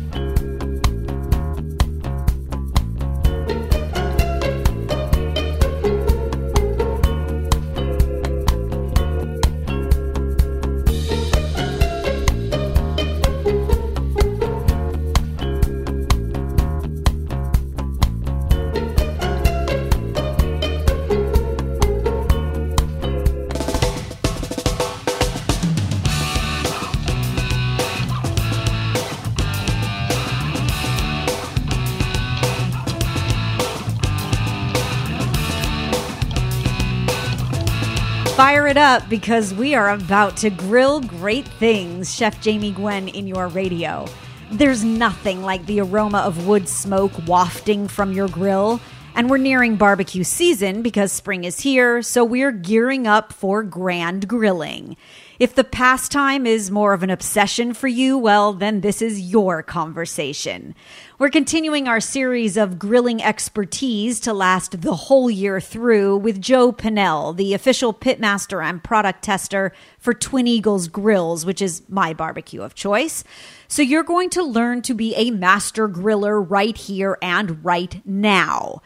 It 38.73 38.77
up 38.77 39.07
because 39.07 39.53
we 39.53 39.75
are 39.75 39.91
about 39.91 40.35
to 40.35 40.49
grill 40.49 40.99
great 40.99 41.47
things. 41.47 42.11
Chef 42.11 42.41
Jamie 42.41 42.71
Gwen 42.71 43.07
in 43.07 43.27
your 43.27 43.47
radio. 43.47 44.07
There's 44.51 44.83
nothing 44.83 45.43
like 45.43 45.63
the 45.67 45.79
aroma 45.81 46.17
of 46.17 46.47
wood 46.47 46.67
smoke 46.67 47.11
wafting 47.27 47.87
from 47.87 48.13
your 48.13 48.27
grill. 48.27 48.81
And 49.13 49.29
we're 49.29 49.37
nearing 49.37 49.75
barbecue 49.75 50.23
season 50.23 50.81
because 50.81 51.11
spring 51.11 51.43
is 51.43 51.59
here, 51.59 52.01
so 52.01 52.23
we're 52.23 52.51
gearing 52.51 53.05
up 53.05 53.31
for 53.31 53.61
grand 53.61 54.27
grilling. 54.27 54.97
If 55.43 55.55
the 55.55 55.65
pastime 55.65 56.47
is 56.47 56.71
more 56.71 56.93
of 56.93 57.03
an 57.03 57.09
obsession 57.09 57.73
for 57.73 57.89
you, 57.89 58.17
well, 58.17 58.53
then 58.53 58.79
this 58.79 59.01
is 59.01 59.19
your 59.19 59.61
conversation. 59.61 60.73
We're 61.19 61.31
continuing 61.31 61.85
our 61.85 61.99
series 61.99 62.55
of 62.55 62.79
grilling 62.79 63.21
expertise 63.21 64.21
to 64.21 64.31
last 64.31 64.79
the 64.83 64.95
whole 64.95 65.29
year 65.29 65.59
through 65.59 66.15
with 66.19 66.39
Joe 66.39 66.71
Pinnell, 66.71 67.35
the 67.35 67.53
official 67.53 67.93
pitmaster 67.93 68.63
and 68.63 68.81
product 68.81 69.21
tester 69.21 69.73
for 69.99 70.13
Twin 70.13 70.47
Eagles 70.47 70.87
Grills, 70.87 71.45
which 71.45 71.61
is 71.61 71.83
my 71.89 72.13
barbecue 72.13 72.61
of 72.61 72.73
choice. 72.73 73.25
So 73.67 73.81
you're 73.81 74.03
going 74.03 74.29
to 74.29 74.43
learn 74.43 74.81
to 74.83 74.93
be 74.93 75.13
a 75.15 75.29
master 75.31 75.89
griller 75.89 76.41
right 76.41 76.77
here 76.77 77.17
and 77.21 77.65
right 77.65 78.01
now. 78.05 78.81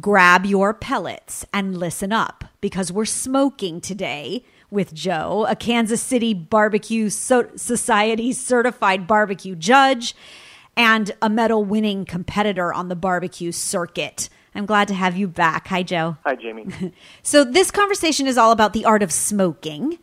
Grab 0.00 0.46
your 0.46 0.72
pellets 0.72 1.44
and 1.52 1.76
listen 1.76 2.12
up 2.12 2.44
because 2.62 2.90
we're 2.90 3.04
smoking 3.04 3.82
today 3.82 4.42
with 4.70 4.94
Joe, 4.94 5.46
a 5.48 5.56
Kansas 5.56 6.02
City 6.02 6.34
Barbecue 6.34 7.08
so- 7.08 7.50
Society 7.56 8.32
certified 8.32 9.06
barbecue 9.06 9.56
judge 9.56 10.14
and 10.76 11.10
a 11.20 11.28
medal 11.28 11.64
winning 11.64 12.04
competitor 12.04 12.72
on 12.72 12.88
the 12.88 12.96
barbecue 12.96 13.52
circuit. 13.52 14.28
I'm 14.54 14.66
glad 14.66 14.88
to 14.88 14.94
have 14.94 15.16
you 15.16 15.28
back. 15.28 15.68
Hi, 15.68 15.82
Joe. 15.82 16.16
Hi, 16.24 16.34
Jamie. 16.34 16.66
so, 17.22 17.44
this 17.44 17.70
conversation 17.70 18.26
is 18.26 18.38
all 18.38 18.52
about 18.52 18.72
the 18.72 18.84
art 18.84 19.02
of 19.02 19.12
smoking, 19.12 19.98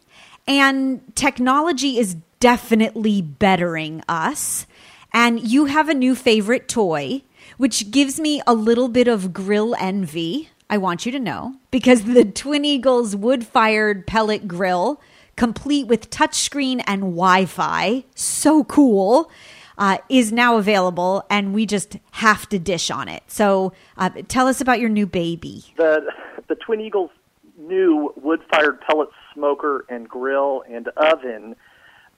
and 0.48 1.02
technology 1.16 1.98
is 1.98 2.16
definitely 2.40 3.22
bettering 3.22 4.04
us. 4.08 4.66
And 5.14 5.40
you 5.40 5.66
have 5.66 5.88
a 5.88 5.94
new 5.94 6.14
favorite 6.14 6.68
toy, 6.68 7.24
which 7.58 7.90
gives 7.90 8.20
me 8.20 8.42
a 8.46 8.54
little 8.54 8.90
bit 8.90 9.08
of 9.08 9.34
grill 9.34 9.76
envy. 9.80 10.50
I 10.70 10.78
want 10.78 11.06
you 11.06 11.12
to 11.12 11.20
know 11.20 11.56
because 11.72 12.04
the 12.04 12.26
Twin 12.26 12.66
Eagles 12.66 13.16
wood 13.16 13.46
fired 13.46 14.08
pellet 14.08 14.48
grill, 14.48 15.00
complete 15.36 15.88
with 15.88 16.10
touchscreen 16.10 16.84
and 16.88 17.02
Wi 17.02 17.46
Fi, 17.46 18.04
so 18.16 18.64
cool, 18.64 19.30
uh, 19.78 19.98
is 20.10 20.32
now 20.32 20.58
available 20.58 21.26
and 21.30 21.54
we 21.54 21.66
just 21.66 21.98
have 22.12 22.48
to 22.50 22.58
dish 22.58 22.90
on 22.90 23.08
it. 23.08 23.24
So 23.28 23.74
uh, 23.98 24.10
tell 24.28 24.48
us 24.48 24.62
about 24.62 24.80
your 24.80 24.90
new 24.90 25.06
baby. 25.06 25.66
The, 25.78 26.12
the 26.48 26.56
Twin 26.56 26.82
Eagles 26.82 27.12
new 27.58 28.14
wood 28.16 28.42
fired 28.50 28.82
pellet 28.82 29.10
smoker 29.34 29.86
and 29.90 30.08
grill 30.08 30.64
and 30.70 30.88
oven. 30.98 31.56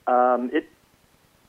Um, 0.06 0.50
it, 0.52 0.68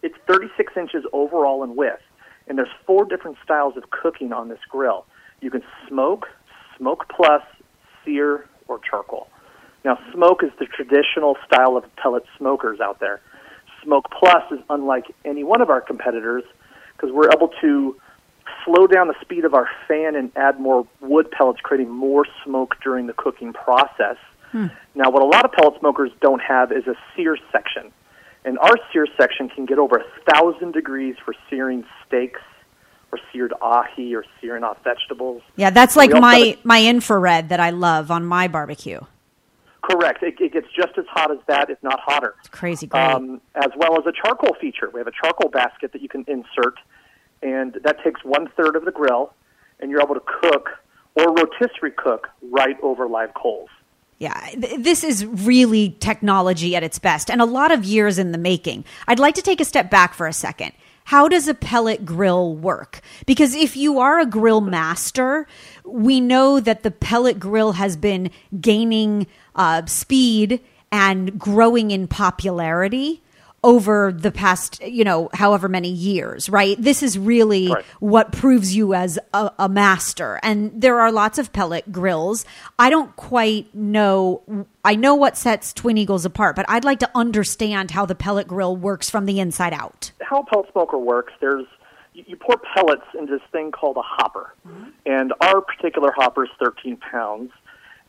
it's 0.01 0.15
36 0.27 0.73
inches 0.75 1.05
overall 1.13 1.63
in 1.63 1.75
width, 1.75 2.01
and 2.47 2.57
there's 2.57 2.69
four 2.85 3.05
different 3.05 3.37
styles 3.43 3.77
of 3.77 3.89
cooking 3.89 4.33
on 4.33 4.49
this 4.49 4.59
grill. 4.69 5.05
You 5.41 5.51
can 5.51 5.63
smoke, 5.87 6.27
smoke 6.79 7.05
plus, 7.15 7.43
sear, 8.03 8.45
or 8.67 8.79
charcoal. 8.79 9.27
Now, 9.85 9.99
smoke 10.13 10.43
is 10.43 10.51
the 10.59 10.65
traditional 10.65 11.37
style 11.45 11.77
of 11.77 11.83
pellet 11.95 12.23
smokers 12.37 12.79
out 12.79 12.99
there. 12.99 13.21
Smoke 13.83 14.07
plus 14.11 14.43
is 14.51 14.59
unlike 14.69 15.05
any 15.23 15.43
one 15.43 15.61
of 15.61 15.69
our 15.69 15.81
competitors 15.81 16.43
because 16.95 17.11
we're 17.13 17.29
able 17.31 17.49
to 17.61 17.95
slow 18.65 18.87
down 18.87 19.07
the 19.07 19.15
speed 19.21 19.45
of 19.45 19.53
our 19.53 19.69
fan 19.87 20.15
and 20.15 20.31
add 20.35 20.59
more 20.59 20.87
wood 21.01 21.31
pellets, 21.31 21.59
creating 21.61 21.89
more 21.89 22.25
smoke 22.43 22.75
during 22.83 23.07
the 23.07 23.13
cooking 23.13 23.53
process. 23.53 24.17
Hmm. 24.51 24.67
Now, 24.95 25.11
what 25.11 25.21
a 25.21 25.25
lot 25.25 25.45
of 25.45 25.51
pellet 25.51 25.79
smokers 25.79 26.11
don't 26.21 26.41
have 26.41 26.71
is 26.71 26.87
a 26.87 26.95
sear 27.15 27.37
section. 27.51 27.91
And 28.43 28.57
our 28.59 28.75
sear 28.91 29.05
section 29.17 29.49
can 29.49 29.65
get 29.65 29.77
over 29.79 29.97
a 29.97 30.33
thousand 30.33 30.73
degrees 30.73 31.15
for 31.23 31.33
searing 31.49 31.85
steaks, 32.05 32.41
or 33.11 33.19
seared 33.31 33.53
ahi 33.61 34.15
or 34.15 34.23
searing 34.39 34.63
off 34.63 34.77
vegetables. 34.83 35.41
Yeah, 35.55 35.69
that's 35.69 35.95
like 35.95 36.11
my 36.11 36.37
a, 36.37 36.57
my 36.63 36.83
infrared 36.83 37.49
that 37.49 37.59
I 37.59 37.71
love 37.71 38.11
on 38.11 38.25
my 38.25 38.47
barbecue. 38.47 38.99
Correct. 39.81 40.21
It, 40.21 40.39
it, 40.39 40.53
gets 40.53 40.67
just 40.75 40.97
as 40.97 41.05
hot 41.07 41.31
as 41.31 41.39
that, 41.47 41.69
if 41.69 41.81
not 41.81 41.99
hotter. 41.99 42.35
It's 42.39 42.49
crazy 42.49 42.85
great. 42.85 43.01
Um, 43.01 43.41
as 43.55 43.71
well 43.77 43.97
as 43.97 44.05
a 44.05 44.11
charcoal 44.11 44.55
feature. 44.59 44.89
We 44.93 44.99
have 44.99 45.07
a 45.07 45.11
charcoal 45.11 45.49
basket 45.49 45.93
that 45.93 46.01
you 46.01 46.09
can 46.09 46.25
insert, 46.27 46.75
and 47.41 47.73
that 47.83 48.03
takes 48.03 48.23
one 48.23 48.49
third 48.55 48.75
of 48.75 48.85
the 48.85 48.91
grill, 48.91 49.33
and 49.79 49.89
you're 49.89 50.01
able 50.01 50.15
to 50.15 50.23
cook 50.41 50.69
or 51.15 51.33
rotisserie 51.33 51.91
cook 51.91 52.29
right 52.41 52.77
over 52.83 53.07
live 53.07 53.33
coals. 53.33 53.69
Yeah, 54.19 54.49
this 54.57 55.05
is 55.05 55.25
really 55.25 55.95
technology 56.01 56.75
at 56.75 56.83
its 56.83 56.99
best 56.99 57.31
and 57.31 57.41
a 57.41 57.45
lot 57.45 57.71
of 57.71 57.85
years 57.85 58.19
in 58.19 58.33
the 58.33 58.37
making. 58.37 58.83
I'd 59.07 59.17
like 59.17 59.35
to 59.35 59.41
take 59.41 59.61
a 59.61 59.65
step 59.65 59.89
back 59.89 60.13
for 60.13 60.27
a 60.27 60.33
second 60.33 60.73
how 61.09 61.27
does 61.27 61.47
a 61.47 61.55
pellet 61.55 62.05
grill 62.05 62.55
work? 62.55 63.01
Because 63.25 63.55
if 63.55 63.75
you 63.75 63.97
are 63.97 64.19
a 64.19 64.27
grill 64.27 64.61
master, 64.61 65.47
we 65.83 66.21
know 66.21 66.59
that 66.59 66.83
the 66.83 66.91
pellet 66.91 67.39
grill 67.39 67.71
has 67.71 67.97
been 67.97 68.29
gaining 68.61 69.25
uh, 69.55 69.87
speed 69.87 70.61
and 70.91 71.39
growing 71.39 71.89
in 71.89 72.07
popularity 72.07 73.23
over 73.63 74.11
the 74.11 74.31
past, 74.31 74.81
you 74.83 75.03
know, 75.03 75.29
however 75.33 75.67
many 75.67 75.89
years, 75.89 76.49
right? 76.49 76.81
This 76.81 77.03
is 77.03 77.17
really 77.17 77.69
right. 77.69 77.83
what 77.99 78.31
proves 78.31 78.75
you 78.75 78.93
as 78.93 79.19
a, 79.33 79.51
a, 79.59 79.69
master. 79.69 80.39
And 80.43 80.81
there 80.81 80.99
are 80.99 81.11
lots 81.11 81.37
of 81.37 81.51
pellet 81.51 81.91
grills. 81.91 82.45
I 82.77 82.89
don't 82.89 83.13
quite 83.15 83.73
know. 83.75 84.65
I 84.83 84.95
know 84.95 85.15
what 85.15 85.37
sets 85.37 85.73
Twin 85.73 85.97
Eagles 85.97 86.25
apart, 86.25 86.55
but 86.55 86.65
I'd 86.69 86.85
like 86.85 86.99
to 86.99 87.09
understand 87.13 87.91
how 87.91 88.05
the 88.05 88.15
pellet 88.15 88.47
grill 88.47 88.75
works 88.75 89.09
from 89.09 89.25
the 89.25 89.39
inside 89.39 89.73
out. 89.73 90.11
How 90.21 90.39
a 90.39 90.45
pellet 90.45 90.71
smoker 90.71 90.97
works, 90.97 91.33
there's 91.41 91.65
you 92.13 92.35
pour 92.35 92.57
pellets 92.57 93.05
into 93.17 93.33
this 93.33 93.47
thing 93.51 93.71
called 93.71 93.97
a 93.97 94.01
hopper. 94.01 94.53
Mm-hmm. 94.67 94.89
And 95.05 95.33
our 95.41 95.61
particular 95.61 96.11
hopper 96.11 96.45
is 96.45 96.49
13 96.59 96.97
pounds. 96.97 97.51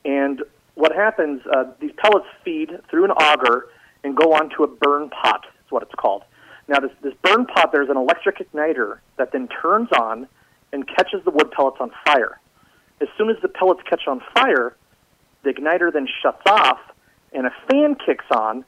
And 0.05 0.43
what 0.75 0.95
happens, 0.95 1.43
uh, 1.53 1.65
these 1.81 1.93
pellets 1.97 2.27
feed 2.45 2.81
through 2.89 3.05
an 3.05 3.11
auger 3.13 3.67
and 4.05 4.17
go 4.17 4.33
onto 4.33 4.63
a 4.63 4.67
burn 4.67 5.11
pot. 5.11 5.47
Is 5.65 5.71
what 5.71 5.83
it's 5.83 5.95
called. 5.95 6.25
Now, 6.69 6.79
this, 6.79 6.93
this 7.03 7.15
burn 7.23 7.47
pot, 7.47 7.73
there's 7.73 7.89
an 7.89 7.97
electric 7.97 8.39
igniter 8.39 8.99
that 9.17 9.33
then 9.33 9.49
turns 9.49 9.89
on 9.99 10.29
and 10.73 10.87
catches 10.87 11.25
the 11.25 11.31
wood 11.31 11.51
pellets 11.51 11.79
on 11.81 11.91
fire. 12.05 12.39
As 13.01 13.09
soon 13.19 13.29
as 13.29 13.37
the 13.43 13.49
pellets 13.49 13.81
catch 13.89 14.07
on 14.07 14.23
fire, 14.35 14.77
the 15.43 15.51
igniter 15.51 15.93
then 15.93 16.07
shuts 16.23 16.43
off, 16.47 16.79
and 17.33 17.47
a 17.47 17.51
fan 17.69 17.97
kicks 18.07 18.25
on, 18.31 18.65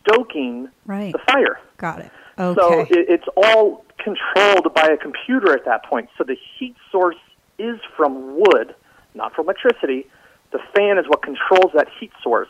stoking 0.00 0.68
right. 0.86 1.12
the 1.12 1.18
fire. 1.18 1.60
Got 1.76 2.00
it. 2.00 2.10
Okay. 2.38 2.60
So 2.60 2.80
it, 2.80 3.08
it's 3.08 3.26
all 3.36 3.84
controlled 3.98 4.72
by 4.74 4.86
a 4.86 4.96
computer 4.96 5.52
at 5.52 5.64
that 5.66 5.84
point. 5.84 6.08
So 6.16 6.24
the 6.24 6.36
heat 6.58 6.76
source 6.90 7.16
is 7.58 7.78
from 7.96 8.36
wood, 8.36 8.74
not 9.14 9.34
from 9.34 9.46
electricity. 9.46 10.06
The 10.52 10.60
fan 10.74 10.96
is 10.98 11.04
what 11.08 11.22
controls 11.22 11.72
that 11.74 11.88
heat 12.00 12.12
source 12.22 12.48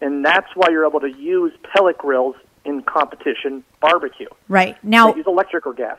and 0.00 0.24
that's 0.24 0.48
why 0.54 0.68
you're 0.70 0.86
able 0.86 1.00
to 1.00 1.10
use 1.10 1.52
pellet 1.74 1.98
grills 1.98 2.36
in 2.64 2.82
competition 2.82 3.64
barbecue. 3.80 4.28
Right 4.48 4.82
now, 4.84 5.12
they 5.12 5.18
use 5.18 5.26
electric 5.26 5.66
or 5.66 5.74
gas. 5.74 5.98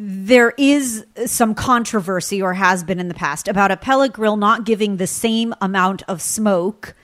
There 0.00 0.54
is 0.56 1.06
some 1.26 1.54
controversy, 1.54 2.40
or 2.40 2.54
has 2.54 2.84
been 2.84 3.00
in 3.00 3.08
the 3.08 3.14
past, 3.14 3.48
about 3.48 3.70
a 3.70 3.76
pellet 3.76 4.12
grill 4.12 4.36
not 4.36 4.64
giving 4.64 4.96
the 4.96 5.08
same 5.08 5.54
amount 5.60 6.02
of 6.06 6.22
smoke 6.22 6.94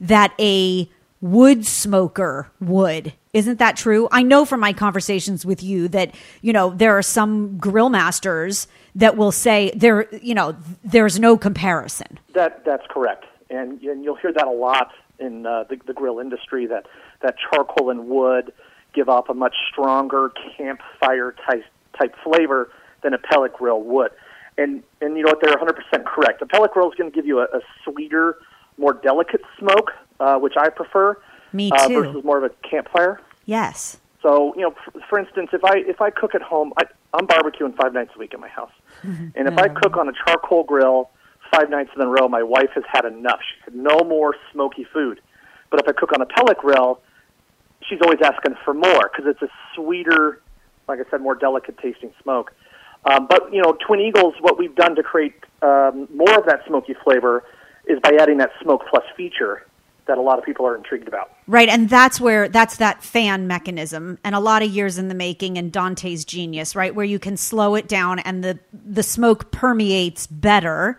that 0.00 0.34
a 0.38 0.90
wood 1.22 1.64
smoker 1.64 2.50
would. 2.60 3.14
Isn't 3.32 3.58
that 3.60 3.76
true? 3.76 4.08
I 4.12 4.22
know 4.22 4.44
from 4.44 4.60
my 4.60 4.74
conversations 4.74 5.46
with 5.46 5.62
you 5.62 5.88
that, 5.88 6.14
you 6.42 6.52
know, 6.52 6.70
there 6.70 6.98
are 6.98 7.02
some 7.02 7.56
grill 7.56 7.88
masters 7.88 8.66
that 8.96 9.16
will 9.16 9.32
say 9.32 9.72
there, 9.74 10.14
you 10.16 10.34
know, 10.34 10.54
there's 10.84 11.18
no 11.18 11.38
comparison. 11.38 12.18
That 12.34 12.64
that's 12.66 12.86
correct. 12.90 13.24
And, 13.48 13.80
and 13.82 14.04
you'll 14.04 14.16
hear 14.16 14.32
that 14.32 14.46
a 14.46 14.50
lot 14.50 14.92
in 15.18 15.46
uh, 15.46 15.64
the, 15.68 15.78
the 15.86 15.92
grill 15.92 16.18
industry 16.18 16.66
that 16.66 16.86
that 17.22 17.36
charcoal 17.38 17.90
and 17.90 18.08
wood 18.08 18.52
give 18.94 19.08
off 19.08 19.28
a 19.28 19.34
much 19.34 19.54
stronger 19.70 20.32
campfire 20.56 21.34
type 21.46 21.64
type 21.98 22.14
flavor 22.24 22.70
than 23.02 23.14
a 23.14 23.18
pellet 23.18 23.52
grill 23.52 23.82
would. 23.82 24.10
And 24.58 24.82
and 25.00 25.16
you 25.16 25.24
know 25.24 25.30
what? 25.30 25.40
They're 25.40 25.56
100% 25.56 26.04
correct. 26.04 26.42
A 26.42 26.46
pellet 26.46 26.72
grill 26.72 26.90
is 26.90 26.94
going 26.96 27.10
to 27.10 27.14
give 27.14 27.26
you 27.26 27.40
a, 27.40 27.44
a 27.44 27.60
sweeter, 27.84 28.38
more 28.76 28.92
delicate 28.92 29.42
smoke, 29.58 29.92
uh, 30.20 30.36
which 30.36 30.54
I 30.58 30.68
prefer. 30.68 31.16
Me 31.52 31.70
uh, 31.72 31.88
too. 31.88 31.98
Uh, 31.98 32.02
versus 32.02 32.24
more 32.24 32.38
of 32.38 32.44
a 32.44 32.68
campfire. 32.68 33.20
Yes. 33.46 33.98
So 34.22 34.54
you 34.56 34.62
know, 34.62 34.74
for, 34.84 35.00
for 35.08 35.18
instance, 35.18 35.50
if 35.52 35.64
I 35.64 35.78
if 35.78 36.00
I 36.00 36.10
cook 36.10 36.34
at 36.34 36.42
home, 36.42 36.72
I, 36.76 36.84
I'm 37.14 37.26
barbecuing 37.26 37.76
five 37.76 37.92
nights 37.92 38.12
a 38.14 38.18
week 38.18 38.34
in 38.34 38.40
my 38.40 38.48
house, 38.48 38.72
and 39.02 39.48
if 39.48 39.56
I 39.58 39.68
cook 39.68 39.96
on 39.96 40.08
a 40.08 40.12
charcoal 40.24 40.64
grill 40.64 41.10
five 41.54 41.68
nights 41.70 41.90
in 41.94 42.00
a 42.00 42.08
row, 42.08 42.28
my 42.28 42.42
wife 42.42 42.70
has 42.74 42.84
had 42.90 43.04
enough. 43.04 43.40
She 43.40 43.64
said, 43.64 43.74
no 43.74 43.98
more 44.00 44.34
smoky 44.52 44.86
food. 44.92 45.20
But 45.70 45.80
if 45.80 45.88
I 45.88 45.92
cook 45.92 46.12
on 46.12 46.22
a 46.22 46.26
pellet 46.26 46.58
grill, 46.58 47.00
she's 47.88 48.00
always 48.02 48.20
asking 48.24 48.56
for 48.64 48.74
more 48.74 49.10
because 49.10 49.26
it's 49.26 49.42
a 49.42 49.48
sweeter, 49.74 50.40
like 50.88 50.98
I 51.00 51.10
said, 51.10 51.20
more 51.20 51.34
delicate 51.34 51.76
tasting 51.78 52.12
smoke. 52.22 52.52
Um, 53.04 53.26
but, 53.26 53.52
you 53.52 53.60
know, 53.60 53.76
Twin 53.86 54.00
Eagles, 54.00 54.34
what 54.40 54.58
we've 54.58 54.74
done 54.74 54.94
to 54.96 55.02
create 55.02 55.34
um, 55.62 56.08
more 56.14 56.38
of 56.38 56.46
that 56.46 56.60
smoky 56.66 56.94
flavor 57.04 57.44
is 57.86 57.98
by 58.00 58.12
adding 58.20 58.38
that 58.38 58.50
smoke 58.62 58.82
plus 58.90 59.04
feature. 59.16 59.66
that 60.06 60.18
a 60.18 60.20
lot 60.20 60.38
of 60.38 60.44
people 60.44 60.66
are 60.66 60.76
intrigued 60.76 61.08
about. 61.08 61.30
Right, 61.46 61.68
and 61.68 61.88
that's 61.88 62.20
where 62.20 62.48
that's 62.48 62.76
that 62.78 63.02
fan 63.02 63.46
mechanism, 63.46 64.18
and 64.24 64.34
a 64.34 64.40
lot 64.40 64.62
of 64.62 64.70
years 64.70 64.98
in 64.98 65.08
the 65.08 65.14
making, 65.14 65.58
and 65.58 65.72
Dante's 65.72 66.24
genius, 66.24 66.74
right, 66.74 66.94
where 66.94 67.04
you 67.04 67.18
can 67.18 67.36
slow 67.36 67.74
it 67.74 67.88
down, 67.88 68.18
and 68.18 68.42
the 68.42 68.58
the 68.72 69.02
smoke 69.02 69.50
permeates 69.50 70.26
better 70.26 70.98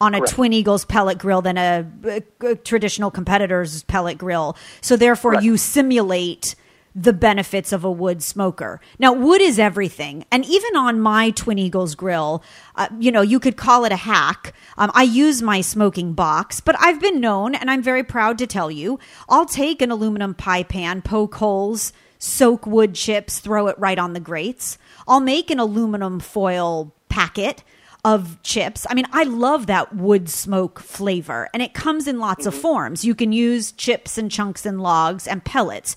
on 0.00 0.14
a 0.14 0.18
Correct. 0.18 0.32
Twin 0.34 0.52
Eagles 0.52 0.84
pellet 0.84 1.18
grill 1.18 1.42
than 1.42 1.58
a, 1.58 1.86
a- 2.04 2.46
a 2.46 2.54
traditional 2.56 3.10
competitor's 3.10 3.82
pellet 3.84 4.16
grill. 4.18 4.56
So 4.80 4.96
therefore, 4.96 5.32
Correct. 5.32 5.44
you 5.44 5.56
simulate 5.56 6.54
the 6.92 7.12
benefits 7.12 7.72
of 7.72 7.84
a 7.84 7.90
wood 7.90 8.20
smoker. 8.20 8.80
Now, 8.98 9.12
wood 9.12 9.40
is 9.40 9.60
everything, 9.60 10.24
and 10.32 10.44
even 10.44 10.74
on 10.74 11.00
my 11.00 11.30
Twin 11.30 11.56
Eagles 11.56 11.94
grill, 11.94 12.42
uh, 12.74 12.88
you 12.98 13.12
know, 13.12 13.20
you 13.20 13.38
could 13.38 13.56
call 13.56 13.84
it 13.84 13.92
a 13.92 13.96
hack. 13.96 14.54
Um, 14.76 14.90
I 14.92 15.04
use 15.04 15.40
my 15.40 15.60
smoking 15.60 16.14
box, 16.14 16.60
but 16.60 16.74
I've 16.80 17.00
been 17.00 17.20
known, 17.20 17.54
and 17.54 17.70
I'm 17.70 17.80
very 17.82 18.02
proud 18.02 18.38
to 18.38 18.46
tell 18.46 18.72
you, 18.72 18.98
I'll 19.28 19.46
take 19.46 19.80
an 19.82 19.92
aluminum 19.92 20.34
pie 20.34 20.64
pan, 20.64 21.00
poke 21.00 21.36
holes, 21.36 21.92
soak 22.18 22.66
wood 22.66 22.96
chips, 22.96 23.38
throw 23.38 23.68
it 23.68 23.78
right 23.78 23.98
on 23.98 24.12
the 24.12 24.20
grates. 24.20 24.76
I'll 25.06 25.20
make 25.20 25.48
an 25.50 25.60
aluminum 25.60 26.18
foil 26.18 26.92
packet 27.08 27.62
of 28.04 28.42
chips. 28.42 28.86
I 28.88 28.94
mean, 28.94 29.06
I 29.12 29.24
love 29.24 29.66
that 29.66 29.94
wood 29.94 30.28
smoke 30.28 30.80
flavor, 30.80 31.48
and 31.52 31.62
it 31.62 31.74
comes 31.74 32.06
in 32.08 32.18
lots 32.18 32.46
of 32.46 32.54
forms. 32.54 33.04
You 33.04 33.14
can 33.14 33.32
use 33.32 33.72
chips 33.72 34.16
and 34.16 34.30
chunks 34.30 34.64
and 34.64 34.80
logs 34.80 35.26
and 35.26 35.44
pellets. 35.44 35.96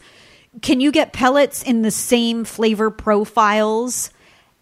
Can 0.62 0.80
you 0.82 0.92
get 0.92 1.14
pellets 1.14 1.64
in 1.64 1.82
the 1.82 1.92
same 1.92 2.44
flavor 2.46 2.92
profiles 2.92 4.12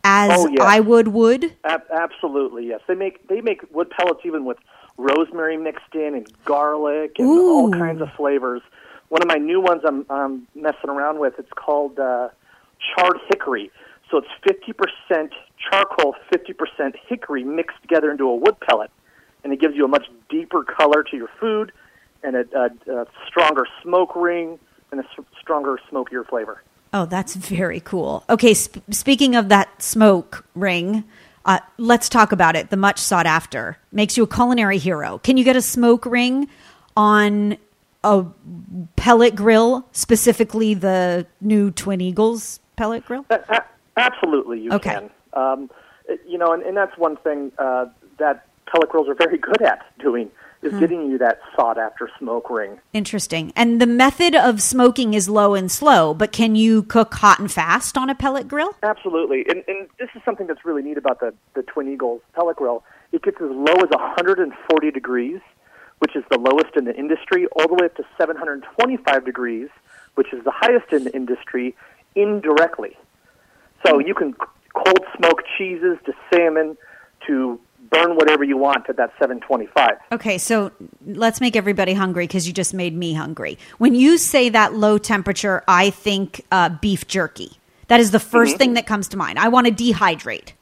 as 0.03 0.31
Oh, 0.33 0.47
yeah. 0.47 0.63
I 0.63 0.79
would? 0.79 1.55
Ab- 1.63 1.83
absolutely, 1.91 2.67
yes. 2.67 2.81
They 2.87 2.95
make 2.95 3.27
they 3.27 3.41
make 3.41 3.61
wood 3.73 3.89
pellets 3.89 4.21
even 4.23 4.45
with 4.45 4.57
rosemary 4.97 5.57
mixed 5.57 5.93
in 5.93 6.15
and 6.15 6.27
garlic 6.45 7.15
and 7.17 7.27
all 7.27 7.71
kinds 7.71 8.01
of 8.01 8.11
flavors. 8.13 8.61
One 9.09 9.21
of 9.21 9.27
my 9.27 9.35
new 9.35 9.59
ones 9.59 9.81
I'm, 9.85 10.05
I'm 10.09 10.47
messing 10.55 10.89
around 10.89 11.19
with. 11.19 11.33
It's 11.37 11.51
called 11.55 11.99
uh, 11.99 12.29
charred 12.95 13.17
hickory. 13.29 13.71
So 14.09 14.17
it's 14.17 14.27
fifty 14.47 14.73
percent 14.73 15.33
charcoal, 15.69 16.15
fifty 16.31 16.53
percent 16.53 16.95
hickory 17.07 17.43
mixed 17.43 17.81
together 17.81 18.11
into 18.11 18.25
a 18.29 18.35
wood 18.35 18.59
pellet, 18.59 18.91
and 19.43 19.53
it 19.53 19.59
gives 19.59 19.75
you 19.75 19.85
a 19.85 19.87
much 19.87 20.07
deeper 20.29 20.63
color 20.63 21.03
to 21.03 21.17
your 21.17 21.29
food 21.39 21.71
and 22.23 22.35
a, 22.35 22.45
a, 22.87 22.93
a 23.01 23.07
stronger 23.27 23.65
smoke 23.81 24.15
ring 24.15 24.59
and 24.91 24.99
a 24.99 25.03
s- 25.03 25.25
stronger 25.39 25.79
smokier 25.89 26.23
flavor. 26.23 26.61
Oh, 26.93 27.05
that's 27.05 27.35
very 27.35 27.79
cool. 27.79 28.23
Okay, 28.29 28.53
sp- 28.53 28.83
speaking 28.91 29.35
of 29.35 29.49
that 29.49 29.81
smoke 29.81 30.45
ring, 30.55 31.03
uh, 31.45 31.59
let's 31.77 32.09
talk 32.09 32.31
about 32.31 32.55
it. 32.55 32.69
The 32.69 32.77
much 32.77 32.99
sought 32.99 33.25
after 33.25 33.77
makes 33.91 34.17
you 34.17 34.23
a 34.23 34.27
culinary 34.27 34.77
hero. 34.77 35.17
Can 35.19 35.37
you 35.37 35.43
get 35.43 35.55
a 35.55 35.61
smoke 35.61 36.05
ring 36.05 36.47
on 36.95 37.57
a 38.03 38.25
pellet 38.97 39.35
grill, 39.35 39.87
specifically 39.93 40.73
the 40.73 41.25
new 41.39 41.71
Twin 41.71 42.01
Eagles 42.01 42.59
pellet 42.75 43.05
grill? 43.05 43.25
A- 43.29 43.39
a- 43.49 43.65
absolutely, 43.97 44.59
you 44.61 44.71
Okay. 44.73 44.91
can. 44.91 45.09
Um, 45.33 45.69
it- 46.07 46.21
you 46.27 46.37
know, 46.37 46.53
and, 46.53 46.63
and 46.63 46.75
that's 46.75 46.97
one 46.97 47.17
thing 47.17 47.51
uh, 47.57 47.85
that 48.19 48.45
pellet 48.65 48.89
grills 48.89 49.07
are 49.09 49.15
very 49.15 49.37
good 49.37 49.61
at 49.61 49.85
doing 49.99 50.29
is 50.63 50.79
getting 50.79 51.09
you 51.09 51.17
that 51.17 51.39
sought 51.55 51.79
after 51.79 52.07
smoke 52.19 52.47
ring. 52.51 52.79
Interesting. 52.93 53.51
And 53.55 53.81
the 53.81 53.87
method 53.87 54.35
of 54.35 54.61
smoking 54.61 55.15
is 55.15 55.27
low 55.27 55.55
and 55.55 55.71
slow, 55.71 56.13
but 56.13 56.31
can 56.31 56.55
you 56.55 56.83
cook 56.83 57.15
hot 57.15 57.39
and 57.39 57.51
fast 57.51 57.97
on 57.97 58.11
a 58.11 58.15
pellet 58.15 58.47
grill? 58.47 58.75
Absolutely, 58.83 59.43
and, 59.49 59.63
and 59.67 59.87
this 59.97 60.09
is 60.13 60.21
something 60.23 60.45
that's 60.45 60.63
really 60.63 60.83
neat 60.83 60.97
about 60.99 61.19
the 61.19 61.33
the 61.55 61.63
Twin 61.63 61.91
Eagles 61.91 62.21
pellet 62.35 62.57
grill. 62.57 62.83
It 63.11 63.23
gets 63.23 63.37
as 63.41 63.49
low 63.49 63.73
as 63.73 63.89
140 63.89 64.91
degrees, 64.91 65.39
which 65.97 66.15
is 66.15 66.23
the 66.29 66.37
lowest 66.37 66.75
in 66.77 66.85
the 66.85 66.95
industry, 66.95 67.47
all 67.55 67.67
the 67.67 67.73
way 67.73 67.85
up 67.85 67.95
to 67.95 68.03
725 68.19 69.25
degrees, 69.25 69.69
which 70.13 70.31
is 70.31 70.43
the 70.43 70.51
highest 70.51 70.93
in 70.93 71.05
the 71.05 71.15
industry, 71.15 71.75
indirectly. 72.15 72.95
So 73.85 73.97
you 73.97 74.13
can 74.13 74.35
cold 74.83 75.05
smoked 75.17 75.47
cheeses 75.57 75.97
to 76.05 76.13
salmon 76.33 76.77
to 77.27 77.59
burn 77.89 78.15
whatever 78.15 78.43
you 78.43 78.57
want 78.57 78.89
at 78.89 78.97
that 78.97 79.11
725. 79.19 79.97
Okay, 80.13 80.37
so 80.37 80.71
let's 81.05 81.41
make 81.41 81.55
everybody 81.55 81.93
hungry 81.93 82.25
because 82.25 82.47
you 82.47 82.53
just 82.53 82.73
made 82.73 82.95
me 82.95 83.13
hungry. 83.13 83.57
When 83.77 83.93
you 83.93 84.17
say 84.17 84.49
that 84.49 84.73
low 84.73 84.97
temperature, 84.97 85.63
I 85.67 85.89
think 85.89 86.45
uh, 86.51 86.69
beef 86.69 87.07
jerky. 87.07 87.51
That 87.87 87.99
is 87.99 88.11
the 88.11 88.19
1st 88.19 88.57
thing 88.57 88.73
that 88.75 88.87
comes 88.87 89.09
to 89.09 89.17
mind. 89.17 89.37
I 89.37 89.49
want 89.49 89.67
to 89.67 89.73
dehydrate. 89.73 90.53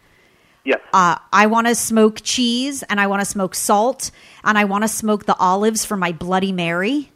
Yes. 0.65 0.79
Uh, 0.91 1.17
I 1.31 1.45
want 1.45 1.67
to 1.67 1.75
smoke 1.75 2.21
cheese 2.23 2.83
and 2.83 2.99
I 2.99 3.07
want 3.07 3.21
to 3.21 3.25
smoke 3.25 3.53
salt 3.53 4.09
and 4.43 4.57
I 4.57 4.65
want 4.65 4.83
to 4.83 4.87
smoke 4.87 5.25
the 5.25 5.35
olives 5.37 5.85
for 5.85 5.95
my 5.95 6.11
Bloody 6.11 6.51
Mary. 6.51 7.11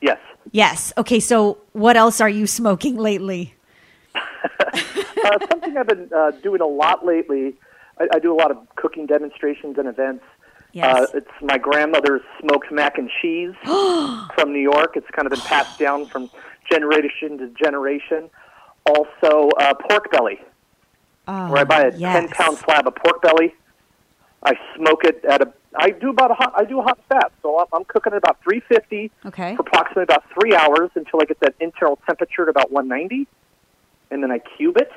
yes. 0.00 0.18
Yes. 0.50 0.92
Okay, 0.98 1.20
so 1.20 1.58
what 1.72 1.96
else 1.96 2.20
are 2.20 2.28
you 2.28 2.46
smoking 2.46 2.96
lately? 2.96 3.54
Uh, 4.44 5.38
something 5.50 5.76
I've 5.76 5.86
been 5.86 6.10
uh, 6.14 6.30
doing 6.42 6.60
a 6.60 6.66
lot 6.66 7.04
lately. 7.04 7.54
I, 8.00 8.08
I 8.14 8.18
do 8.18 8.32
a 8.32 8.36
lot 8.36 8.50
of 8.50 8.58
cooking 8.76 9.06
demonstrations 9.06 9.78
and 9.78 9.88
events. 9.88 10.24
Yes. 10.72 10.96
Uh, 10.96 11.18
it's 11.18 11.30
my 11.42 11.58
grandmother's 11.58 12.22
smoked 12.40 12.72
mac 12.72 12.96
and 12.96 13.10
cheese 13.20 13.52
from 13.64 14.52
New 14.52 14.60
York. 14.60 14.96
It's 14.96 15.06
kind 15.12 15.26
of 15.26 15.30
been 15.32 15.42
passed 15.42 15.78
down 15.78 16.06
from 16.06 16.30
generation 16.70 17.36
to 17.38 17.48
generation. 17.48 18.30
Also, 18.86 19.50
uh, 19.60 19.74
pork 19.74 20.10
belly, 20.10 20.40
where 21.26 21.58
I 21.58 21.64
buy 21.64 21.82
a 21.82 21.86
Oh, 21.88 21.96
yes. 21.96 22.14
ten 22.20 22.28
pound 22.28 22.58
slab 22.58 22.86
of 22.88 22.94
pork 22.96 23.22
belly. 23.22 23.54
I 24.42 24.54
smoke 24.76 25.04
it 25.04 25.24
at 25.24 25.40
a. 25.42 25.52
I 25.76 25.90
do 25.90 26.10
about 26.10 26.30
a 26.32 26.34
hot. 26.34 26.52
I 26.56 26.64
do 26.64 26.80
a 26.80 26.82
hot 26.82 26.98
fat, 27.08 27.30
so 27.42 27.60
I'm, 27.60 27.66
I'm 27.72 27.84
cooking 27.84 28.12
at 28.12 28.16
about 28.18 28.42
350 28.42 29.10
Okay. 29.26 29.54
for 29.54 29.62
approximately 29.62 30.02
about 30.02 30.24
three 30.34 30.54
hours 30.56 30.90
until 30.96 31.20
I 31.22 31.26
get 31.26 31.38
that 31.40 31.54
internal 31.60 31.98
temperature 32.06 32.42
at 32.42 32.48
about 32.48 32.72
190, 32.72 33.28
and 34.12 34.22
then 34.22 34.30
I 34.30 34.38
cube 34.38 34.76
it, 34.76 34.92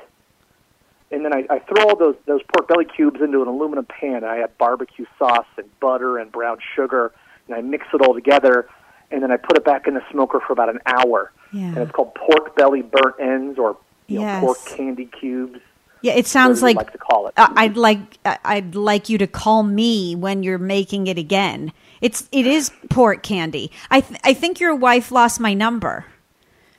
and 1.10 1.24
then 1.24 1.34
I, 1.34 1.46
I 1.50 1.60
throw 1.60 1.88
all 1.88 1.96
those 1.96 2.16
those 2.26 2.42
pork 2.54 2.68
belly 2.68 2.86
cubes 2.86 3.22
into 3.22 3.42
an 3.42 3.48
aluminum 3.48 3.86
pan. 3.86 4.24
I 4.24 4.40
add 4.40 4.58
barbecue 4.58 5.06
sauce 5.18 5.48
and 5.58 5.68
butter 5.80 6.20
and 6.20 6.32
brown 6.32 6.58
sugar, 6.76 7.14
and 7.48 7.56
I 7.56 7.62
mix 7.62 7.88
it 7.94 8.02
all 8.02 8.14
together, 8.14 8.68
and 9.10 9.24
then 9.24 9.32
I 9.32 9.38
put 9.38 9.58
it 9.58 9.64
back 9.64 9.88
in 9.88 9.94
the 9.94 10.04
smoker 10.12 10.42
for 10.46 10.54
about 10.54 10.70
an 10.70 10.80
hour. 10.86 11.32
Yeah. 11.54 11.68
And 11.68 11.78
it's 11.78 11.92
called 11.92 12.14
pork 12.16 12.56
belly 12.56 12.82
burnt 12.82 13.16
ends, 13.20 13.58
or 13.58 13.78
you 14.08 14.20
know, 14.20 14.42
pork 14.42 14.58
candy 14.66 15.06
cubes. 15.06 15.60
Yeah, 16.02 16.14
it 16.14 16.28
sounds 16.28 16.62
like, 16.62 16.76
like 16.76 16.92
to 16.92 17.00
call 17.00 17.28
it. 17.28 17.34
I'd 17.38 17.78
like 17.78 18.20
I'd 18.44 18.76
like 18.76 19.10
you 19.10 19.18
to 19.18 19.28
call 19.28 19.64
me 19.64 20.16
when 20.16 20.44
you're 20.44 20.60
making 20.60 21.08
it 21.08 21.18
again. 21.18 21.72
It's 22.02 22.28
it 22.32 22.46
is 22.46 22.72
pork 22.90 23.24
candy. 23.24 23.72
I 23.90 24.02
th- 24.02 24.20
I 24.24 24.34
think 24.34 24.60
your 24.60 24.76
wife 24.76 25.12
lost 25.12 25.40
my 25.40 25.54
number 25.54 26.06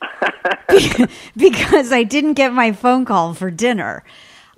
because 1.37 1.93
I 1.93 2.03
didn't 2.03 2.35
get 2.35 2.53
my 2.53 2.73
phone 2.73 3.05
call 3.05 3.35
for 3.35 3.51
dinner. 3.51 4.05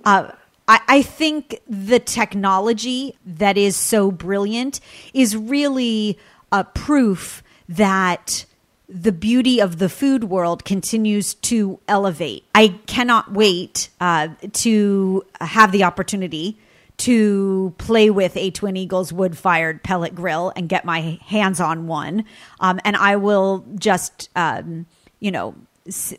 Uh, 0.03 0.31
I, 0.67 0.79
I 0.87 1.01
think 1.01 1.61
the 1.67 1.99
technology 1.99 3.15
that 3.25 3.57
is 3.57 3.75
so 3.75 4.11
brilliant 4.11 4.79
is 5.13 5.35
really 5.35 6.17
a 6.51 6.63
proof 6.63 7.43
that 7.67 8.45
the 8.87 9.11
beauty 9.11 9.59
of 9.59 9.77
the 9.77 9.87
food 9.87 10.25
world 10.25 10.65
continues 10.65 11.35
to 11.35 11.79
elevate. 11.87 12.43
I 12.55 12.69
cannot 12.87 13.31
wait 13.31 13.89
uh, 14.01 14.29
to 14.53 15.23
have 15.39 15.71
the 15.71 15.83
opportunity 15.83 16.57
to 16.97 17.73
play 17.77 18.09
with 18.09 18.35
a 18.35 18.51
Twin 18.51 18.75
Eagles 18.75 19.13
wood 19.13 19.37
fired 19.37 19.83
pellet 19.83 20.15
grill 20.15 20.51
and 20.55 20.67
get 20.67 20.85
my 20.85 21.19
hands 21.25 21.61
on 21.61 21.87
one. 21.87 22.25
Um, 22.59 22.79
and 22.83 22.95
I 22.97 23.15
will 23.15 23.65
just, 23.77 24.29
um, 24.35 24.85
you 25.19 25.31
know, 25.31 25.55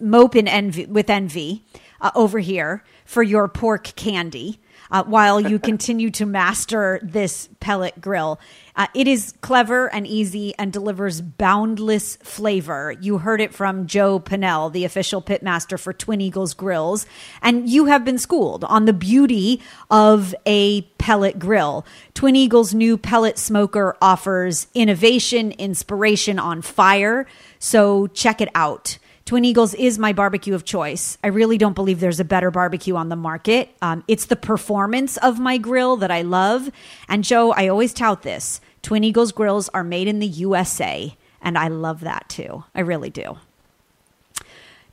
mope 0.00 0.36
in 0.36 0.48
envy, 0.48 0.86
with 0.86 1.10
envy 1.10 1.64
uh, 2.00 2.10
over 2.14 2.38
here 2.38 2.84
for 3.04 3.22
your 3.22 3.48
pork 3.48 3.94
candy. 3.96 4.60
Uh, 4.90 5.04
while 5.04 5.40
you 5.40 5.58
continue 5.58 6.10
to 6.10 6.26
master 6.26 6.98
this 7.02 7.48
pellet 7.60 8.00
grill. 8.00 8.40
Uh, 8.74 8.86
it 8.94 9.06
is 9.06 9.34
clever 9.40 9.92
and 9.92 10.06
easy 10.06 10.54
and 10.58 10.72
delivers 10.72 11.20
boundless 11.20 12.16
flavor. 12.16 12.92
You 13.00 13.18
heard 13.18 13.40
it 13.40 13.54
from 13.54 13.86
Joe 13.86 14.18
Pinnell, 14.18 14.72
the 14.72 14.84
official 14.84 15.20
pitmaster 15.20 15.78
for 15.78 15.92
Twin 15.92 16.20
Eagles 16.20 16.54
Grills, 16.54 17.06
and 17.42 17.68
you 17.68 17.86
have 17.86 18.04
been 18.04 18.18
schooled 18.18 18.64
on 18.64 18.86
the 18.86 18.92
beauty 18.92 19.60
of 19.90 20.34
a 20.46 20.82
pellet 20.98 21.38
grill. 21.38 21.84
Twin 22.14 22.36
Eagles' 22.36 22.74
new 22.74 22.96
pellet 22.96 23.38
smoker 23.38 23.96
offers 24.00 24.66
innovation, 24.74 25.52
inspiration 25.52 26.38
on 26.38 26.62
fire, 26.62 27.26
so 27.58 28.06
check 28.08 28.40
it 28.40 28.48
out. 28.54 28.98
Twin 29.30 29.44
Eagles 29.44 29.74
is 29.74 29.96
my 29.96 30.12
barbecue 30.12 30.56
of 30.56 30.64
choice. 30.64 31.16
I 31.22 31.28
really 31.28 31.56
don't 31.56 31.76
believe 31.76 32.00
there's 32.00 32.18
a 32.18 32.24
better 32.24 32.50
barbecue 32.50 32.96
on 32.96 33.10
the 33.10 33.14
market. 33.14 33.72
Um, 33.80 34.02
it's 34.08 34.26
the 34.26 34.34
performance 34.34 35.16
of 35.18 35.38
my 35.38 35.56
grill 35.56 35.96
that 35.98 36.10
I 36.10 36.22
love. 36.22 36.68
And 37.08 37.22
Joe, 37.22 37.52
I 37.52 37.68
always 37.68 37.92
tout 37.92 38.22
this 38.22 38.60
Twin 38.82 39.04
Eagles 39.04 39.30
grills 39.30 39.68
are 39.68 39.84
made 39.84 40.08
in 40.08 40.18
the 40.18 40.26
USA. 40.26 41.16
And 41.40 41.56
I 41.56 41.68
love 41.68 42.00
that 42.00 42.28
too. 42.28 42.64
I 42.74 42.80
really 42.80 43.08
do. 43.08 43.38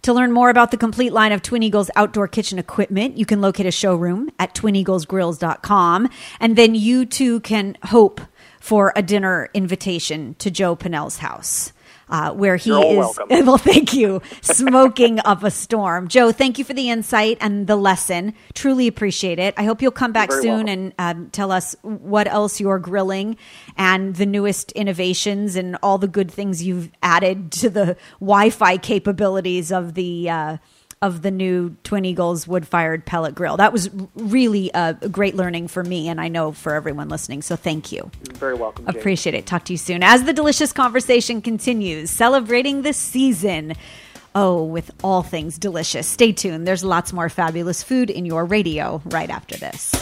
To 0.03 0.13
learn 0.13 0.31
more 0.31 0.51
about 0.51 0.69
the 0.69 0.77
complete 0.77 1.13
line 1.13 1.31
of 1.31 1.41
Twin 1.41 1.63
Eagles 1.63 1.89
outdoor 1.95 2.27
kitchen 2.27 2.59
equipment, 2.59 3.17
you 3.17 3.25
can 3.25 3.41
locate 3.41 3.65
a 3.65 3.71
showroom 3.71 4.29
at 4.37 4.53
twineaglesgrills.com. 4.53 6.09
And 6.39 6.55
then 6.55 6.75
you 6.75 7.07
too 7.07 7.39
can 7.39 7.75
hope 7.85 8.21
for 8.59 8.93
a 8.95 9.01
dinner 9.01 9.49
invitation 9.55 10.35
to 10.35 10.51
Joe 10.51 10.75
Pinnell's 10.75 11.17
house. 11.17 11.73
Uh, 12.09 12.31
where 12.31 12.55
he 12.55 12.69
You're 12.69 13.09
is. 13.09 13.19
Well, 13.47 13.57
thank 13.57 13.93
you. 13.93 14.21
Smoking 14.41 15.19
up 15.23 15.43
a 15.43 15.51
storm. 15.51 16.07
Joe, 16.07 16.31
thank 16.31 16.57
you 16.57 16.65
for 16.65 16.73
the 16.73 16.89
insight 16.89 17.37
and 17.39 17.67
the 17.67 17.75
lesson. 17.75 18.33
Truly 18.53 18.87
appreciate 18.87 19.39
it. 19.39 19.53
I 19.57 19.63
hope 19.63 19.81
you'll 19.81 19.91
come 19.91 20.11
back 20.11 20.31
soon 20.31 20.65
welcome. 20.65 20.69
and 20.69 20.93
um, 20.99 21.29
tell 21.31 21.51
us 21.51 21.75
what 21.81 22.27
else 22.27 22.59
you're 22.59 22.79
grilling 22.79 23.37
and 23.77 24.15
the 24.15 24.25
newest 24.25 24.71
innovations 24.73 25.55
and 25.55 25.77
all 25.81 25.97
the 25.97 26.07
good 26.07 26.31
things 26.31 26.63
you've 26.63 26.91
added 27.01 27.51
to 27.53 27.69
the 27.69 27.97
Wi-Fi 28.19 28.77
capabilities 28.77 29.71
of 29.71 29.93
the. 29.93 30.29
Uh, 30.29 30.57
of 31.01 31.21
the 31.21 31.31
new 31.31 31.75
Twin 31.83 32.05
Eagles 32.05 32.47
wood 32.47 32.67
fired 32.67 33.05
pellet 33.05 33.35
grill. 33.35 33.57
That 33.57 33.71
was 33.71 33.89
really 34.15 34.71
a 34.73 34.93
great 35.11 35.35
learning 35.35 35.67
for 35.67 35.83
me, 35.83 36.07
and 36.07 36.19
I 36.19 36.27
know 36.27 36.51
for 36.51 36.73
everyone 36.73 37.09
listening. 37.09 37.41
So 37.41 37.55
thank 37.55 37.91
you. 37.91 38.09
You're 38.25 38.35
very 38.35 38.55
welcome. 38.55 38.87
Appreciate 38.87 39.35
it. 39.35 39.45
Talk 39.45 39.65
to 39.65 39.73
you 39.73 39.77
soon. 39.77 40.01
As 40.01 40.23
the 40.23 40.33
delicious 40.33 40.73
conversation 40.73 41.41
continues, 41.41 42.09
celebrating 42.09 42.81
the 42.81 42.93
season. 42.93 43.73
Oh, 44.35 44.63
with 44.63 44.91
all 45.03 45.23
things 45.23 45.57
delicious. 45.57 46.07
Stay 46.07 46.31
tuned. 46.31 46.67
There's 46.67 46.83
lots 46.83 47.11
more 47.11 47.27
fabulous 47.27 47.81
food 47.81 48.11
in 48.11 48.23
your 48.23 48.45
radio 48.45 49.01
right 49.05 49.31
after 49.31 49.57
this. 49.57 49.95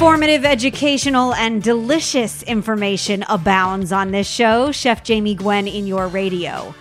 Informative, 0.00 0.46
educational, 0.46 1.34
and 1.34 1.62
delicious 1.62 2.42
information 2.44 3.22
abounds 3.28 3.92
on 3.92 4.12
this 4.12 4.26
show. 4.26 4.72
Chef 4.72 5.04
Jamie 5.04 5.34
Gwen 5.34 5.68
in 5.68 5.86
your 5.86 6.08
radio. 6.08 6.74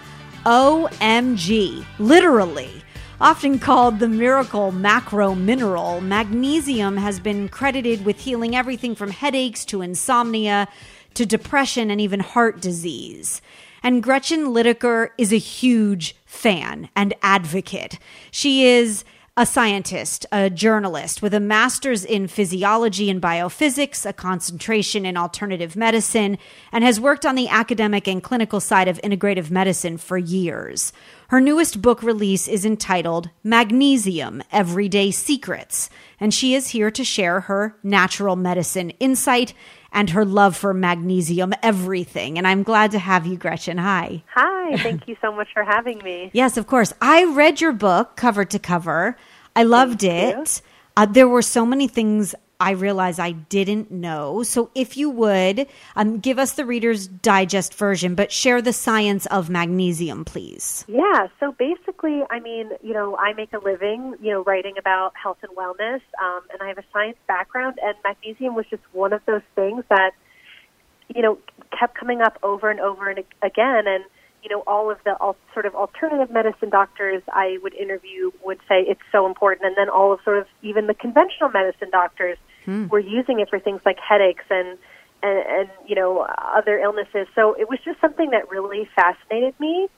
OMG, 0.46 1.84
literally. 2.00 2.82
Often 3.20 3.60
called 3.60 4.00
the 4.00 4.08
miracle 4.08 4.72
macro 4.72 5.36
mineral, 5.36 6.00
magnesium 6.00 6.96
has 6.96 7.20
been 7.20 7.50
credited 7.50 8.06
with 8.06 8.22
healing 8.22 8.56
everything 8.56 8.96
from 8.96 9.12
headaches 9.12 9.66
to 9.66 9.82
insomnia 9.82 10.70
to 11.16 11.26
depression 11.26 11.92
and 11.92 12.00
even 12.00 12.22
heart 12.22 12.62
disease. 12.62 13.42
And 13.84 14.02
Gretchen 14.02 14.46
Lidicker 14.46 15.10
is 15.18 15.34
a 15.34 15.38
huge 15.38 16.16
fan 16.26 16.88
and 16.96 17.14
advocate. 17.22 18.00
She 18.32 18.64
is 18.64 19.04
a 19.38 19.46
scientist, 19.46 20.26
a 20.32 20.50
journalist 20.50 21.22
with 21.22 21.34
a 21.34 21.40
master's 21.40 22.04
in 22.04 22.28
physiology 22.28 23.10
and 23.10 23.22
biophysics, 23.22 24.06
a 24.06 24.14
concentration 24.14 25.06
in 25.06 25.16
alternative 25.16 25.76
medicine, 25.76 26.38
and 26.72 26.84
has 26.84 27.00
worked 27.00 27.26
on 27.26 27.36
the 27.36 27.48
academic 27.48 28.08
and 28.08 28.24
clinical 28.24 28.60
side 28.60 28.88
of 28.88 29.02
integrative 29.02 29.50
medicine 29.50 29.98
for 29.98 30.18
years. 30.18 30.92
Her 31.30 31.40
newest 31.40 31.82
book 31.82 32.02
release 32.02 32.48
is 32.48 32.66
entitled 32.66 33.30
Magnesium 33.44 34.42
Everyday 34.52 35.12
Secrets, 35.12 35.90
and 36.20 36.34
she 36.34 36.56
is 36.56 36.70
here 36.70 36.92
to 36.92 37.04
share 37.04 37.42
her 37.42 37.78
natural 37.84 38.36
medicine 38.36 38.90
insight 39.00 39.54
and 39.92 40.10
her 40.12 40.26
love 40.26 40.56
for 40.56 40.74
magnesium 40.74 41.54
everything. 41.64 42.38
And 42.38 42.48
I'm 42.48 42.64
glad 42.64 42.92
to 42.92 43.00
have 43.00 43.26
you, 43.26 43.38
Gretchen. 43.38 43.78
Hi. 43.78 44.24
Hi, 44.34 44.78
thank 44.78 45.08
you 45.08 45.16
so 45.22 45.32
much 45.32 45.48
for 45.54 45.64
having 45.64 46.00
me. 46.00 46.32
Yes, 46.40 46.58
of 46.58 46.68
course. 46.68 46.94
I 47.02 47.26
read 47.26 47.60
your 47.60 47.72
book 47.74 48.16
cover 48.16 48.46
to 48.46 48.60
cover. 48.60 49.18
I 49.56 49.64
loved 49.64 50.04
it. 50.04 50.62
Uh, 50.96 51.06
there 51.06 51.28
were 51.28 51.42
so 51.42 51.66
many 51.66 51.88
things 51.88 52.36
I 52.62 52.72
realize 52.72 53.20
I 53.20 53.32
didn't 53.32 53.90
know. 53.90 54.44
So, 54.44 54.70
if 54.76 54.98
you 54.98 55.10
would 55.10 55.68
um, 55.96 56.20
give 56.20 56.38
us 56.38 56.54
the 56.54 56.66
Reader's 56.66 57.08
Digest 57.08 57.74
version, 57.74 58.16
but 58.16 58.34
share 58.34 58.62
the 58.62 58.74
science 58.74 59.26
of 59.28 59.50
magnesium, 59.50 60.26
please. 60.26 60.84
Yeah, 60.90 61.28
so 61.40 61.54
basically, 61.54 62.24
I 62.30 62.42
mean, 62.42 62.72
you 62.82 62.94
know, 62.94 63.16
I 63.16 63.32
make 63.32 63.54
a 63.54 63.60
living, 63.60 64.16
you 64.22 64.32
know, 64.32 64.44
writing 64.44 64.78
about 64.78 65.14
health 65.16 65.38
and 65.42 65.56
wellness, 65.56 66.02
um, 66.22 66.42
and 66.52 66.62
I 66.62 66.68
have 66.68 66.78
a 66.78 66.84
science 66.92 67.16
background, 67.28 67.80
and 67.82 67.96
magnesium 68.04 68.56
was 68.56 68.66
just 68.70 68.84
one 68.92 69.14
of 69.14 69.22
those 69.26 69.44
things 69.56 69.86
that, 69.90 70.12
you 71.16 71.22
know, 71.22 71.38
kept 71.78 71.96
coming 71.96 72.20
up 72.20 72.38
over 72.44 72.70
and 72.70 72.82
over 72.82 73.10
and 73.10 73.24
again, 73.42 73.88
and 73.88 74.04
you 74.44 74.50
know, 74.50 74.64
all 74.68 74.92
of 74.92 74.98
the 75.06 75.16
all, 75.16 75.38
sort 75.54 75.66
of 75.66 75.76
alternative 75.76 76.30
medicine 76.34 76.70
doctors 76.70 77.22
I 77.32 77.58
would 77.62 77.74
interview 77.74 78.32
would 78.44 78.60
say 78.68 78.82
it's 78.82 79.02
so 79.14 79.26
important, 79.26 79.66
and 79.66 79.78
then 79.78 79.90
all 79.90 80.12
of 80.12 80.20
sort 80.26 80.40
of 80.40 80.48
even 80.62 80.88
the 80.88 80.94
conventional 80.94 81.50
medicine 81.50 81.90
doctors 81.90 82.38
were 82.68 83.00
using 83.00 83.40
it 83.40 83.50
for 83.50 83.60
things 83.60 83.82
like 83.86 83.98
headaches 84.00 84.46
and, 84.50 84.78
and 85.22 85.40
and 85.48 85.70
you 85.88 85.96
know 85.96 86.28
other 86.38 86.78
illnesses. 86.80 87.28
So 87.36 87.54
it 87.54 87.70
was 87.70 87.80
just 87.84 88.00
something 88.02 88.32
that 88.32 88.50
really 88.50 88.90
fascinated 88.96 89.60
me. 89.60 89.90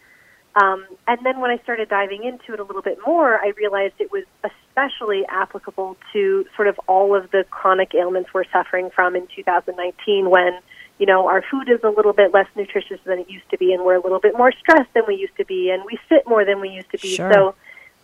Um, 0.56 0.86
and 1.08 1.26
then 1.26 1.40
when 1.40 1.50
I 1.50 1.58
started 1.64 1.88
diving 1.88 2.24
into 2.26 2.54
it 2.54 2.60
a 2.60 2.64
little 2.64 2.82
bit 2.82 2.98
more, 3.06 3.38
I 3.38 3.54
realized 3.58 3.94
it 4.00 4.12
was 4.12 4.26
especially 4.44 5.26
applicable 5.30 5.96
to 6.12 6.46
sort 6.56 6.68
of 6.68 6.80
all 6.88 7.16
of 7.16 7.32
the 7.32 7.46
chronic 7.50 7.94
ailments 7.96 8.34
we're 8.34 8.44
suffering 8.52 8.90
from 8.94 9.16
in 9.16 9.28
2019 9.34 10.30
when, 10.30 10.60
you 10.98 11.06
know, 11.06 11.28
our 11.28 11.42
food 11.50 11.70
is 11.70 11.80
a 11.84 11.90
little 11.90 12.12
bit 12.12 12.34
less 12.34 12.48
nutritious 12.58 13.00
than 13.06 13.20
it 13.20 13.30
used 13.30 13.50
to 13.52 13.58
be 13.58 13.74
and 13.74 13.86
we're 13.86 13.96
a 13.96 14.02
little 14.02 14.20
bit 14.20 14.38
more 14.38 14.52
stressed 14.52 14.94
than 14.94 15.04
we 15.08 15.16
used 15.16 15.38
to 15.38 15.46
be 15.46 15.70
and 15.70 15.84
we 15.86 15.98
sit 16.10 16.28
more 16.28 16.44
than 16.44 16.60
we 16.60 16.68
used 16.68 16.92
to 16.92 16.98
be. 16.98 17.16
Sure. 17.16 17.32
So 17.32 17.56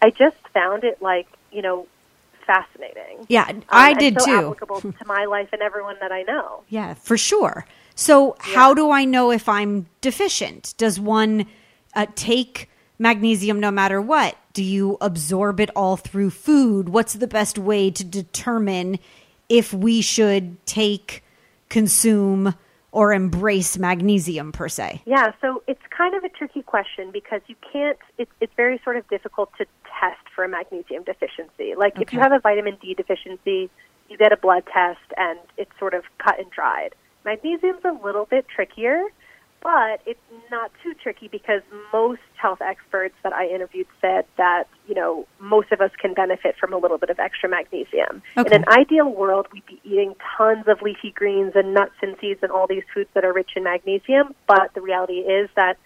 I 0.02 0.12
just 0.12 0.38
found 0.54 0.86
it 0.86 1.02
like, 1.02 1.28
you 1.52 1.62
know, 1.62 1.86
fascinating. 2.48 3.26
Yeah, 3.28 3.46
Um, 3.50 3.64
I 3.70 3.92
and 3.92 4.00
did 4.00 4.20
so 4.20 4.26
too. 4.26 4.46
applicable 4.46 4.82
to 4.82 5.06
my 5.06 5.26
life 5.26 5.50
and 5.54 5.62
everyone 5.62 5.98
that 6.02 6.12
I 6.12 6.24
know. 6.24 6.64
Yeah, 6.70 6.96
for 6.96 7.18
sure. 7.18 7.66
So, 7.94 8.36
how 8.40 8.74
do 8.74 8.90
I 8.92 9.06
know 9.06 9.32
if 9.32 9.48
I'm 9.50 9.88
deficient? 10.02 10.74
Does 10.78 11.00
one 11.00 11.46
uh, 11.96 12.08
take 12.16 12.70
magnesium 12.98 13.60
no 13.60 13.70
matter 13.72 14.02
what? 14.02 14.36
Do 14.54 14.64
you 14.64 14.98
absorb 15.02 15.60
it 15.60 15.70
all 15.76 15.98
through 15.98 16.32
food? 16.32 16.90
What's 16.90 17.14
the 17.14 17.28
best 17.28 17.60
way 17.60 17.92
to 17.92 18.04
determine 18.04 18.98
if 19.50 19.74
we 19.74 20.02
should 20.02 20.64
take, 20.66 21.24
consume, 21.70 22.56
or 22.98 23.14
embrace 23.14 23.78
magnesium 23.78 24.52
per 24.52 24.68
se? 24.68 25.04
Yeah, 25.06 25.32
so 25.40 25.62
it's 25.68 25.84
kind 25.96 26.16
of 26.16 26.24
a 26.24 26.30
tricky 26.30 26.64
question 26.64 27.12
because 27.12 27.42
you 27.46 27.54
can't, 27.72 28.00
it's, 28.18 28.32
it's 28.42 28.52
very 28.58 28.82
sort 28.84 28.98
of 28.98 29.08
difficult 29.08 29.52
to 29.60 29.68
test 30.00 30.18
for 30.36 30.44
a 30.44 30.50
magnesium 30.50 31.04
deficiency. 31.04 31.76
Like 31.78 32.02
if 32.02 32.12
you 32.12 32.20
have 32.20 32.32
a 32.32 32.40
vitamin 32.40 32.76
D 32.82 32.96
deficiency, 32.96 33.70
you 34.10 34.18
get 34.18 34.32
a 34.32 34.38
blood 34.38 34.64
test 34.74 35.14
and 35.16 35.38
it's 35.58 35.70
sort 35.78 35.94
of 35.94 36.06
cut 36.18 36.40
and 36.40 36.50
dried. 36.50 36.96
Magnesium's 37.24 37.86
a 37.86 37.92
little 38.04 38.26
bit 38.26 38.48
trickier, 38.48 39.04
but 39.62 40.02
it's 40.06 40.20
not 40.50 40.72
too 40.84 40.94
tricky 40.94 41.28
because 41.28 41.62
most 41.92 42.22
health 42.36 42.62
experts 42.62 43.16
that 43.24 43.34
I 43.34 43.48
interviewed 43.48 43.88
said 44.00 44.26
that, 44.38 44.66
you 44.88 44.96
know, 44.96 45.28
most 45.40 45.72
of 45.72 45.82
us 45.82 45.92
can 46.00 46.14
benefit 46.14 46.56
from 46.58 46.74
a 46.74 46.78
little 46.78 46.98
bit 46.98 47.10
of 47.10 47.20
extra 47.20 47.50
magnesium. 47.50 48.22
Okay. 48.38 48.56
In 48.56 48.64
an 48.64 48.70
ideal 48.70 49.10
world, 49.10 49.48
we'd 49.52 49.66
be 49.66 49.80
eating 49.84 50.16
tons 50.38 50.68
of 50.68 50.82
leafy 50.82 51.12
greens 51.12 51.54
and 51.56 51.74
nuts 51.74 51.96
and 52.02 52.16
seeds 52.22 52.40
and 52.44 52.52
all 52.52 52.68
these 52.68 52.84
foods 52.94 53.10
that 53.14 53.26
are 53.26 53.34
rich 53.34 53.52
in 53.56 53.64
magnesium, 53.64 54.36
but 54.48 54.74
the 54.74 54.82
reality 54.82 55.20
is 55.20 55.50
that 55.56 55.78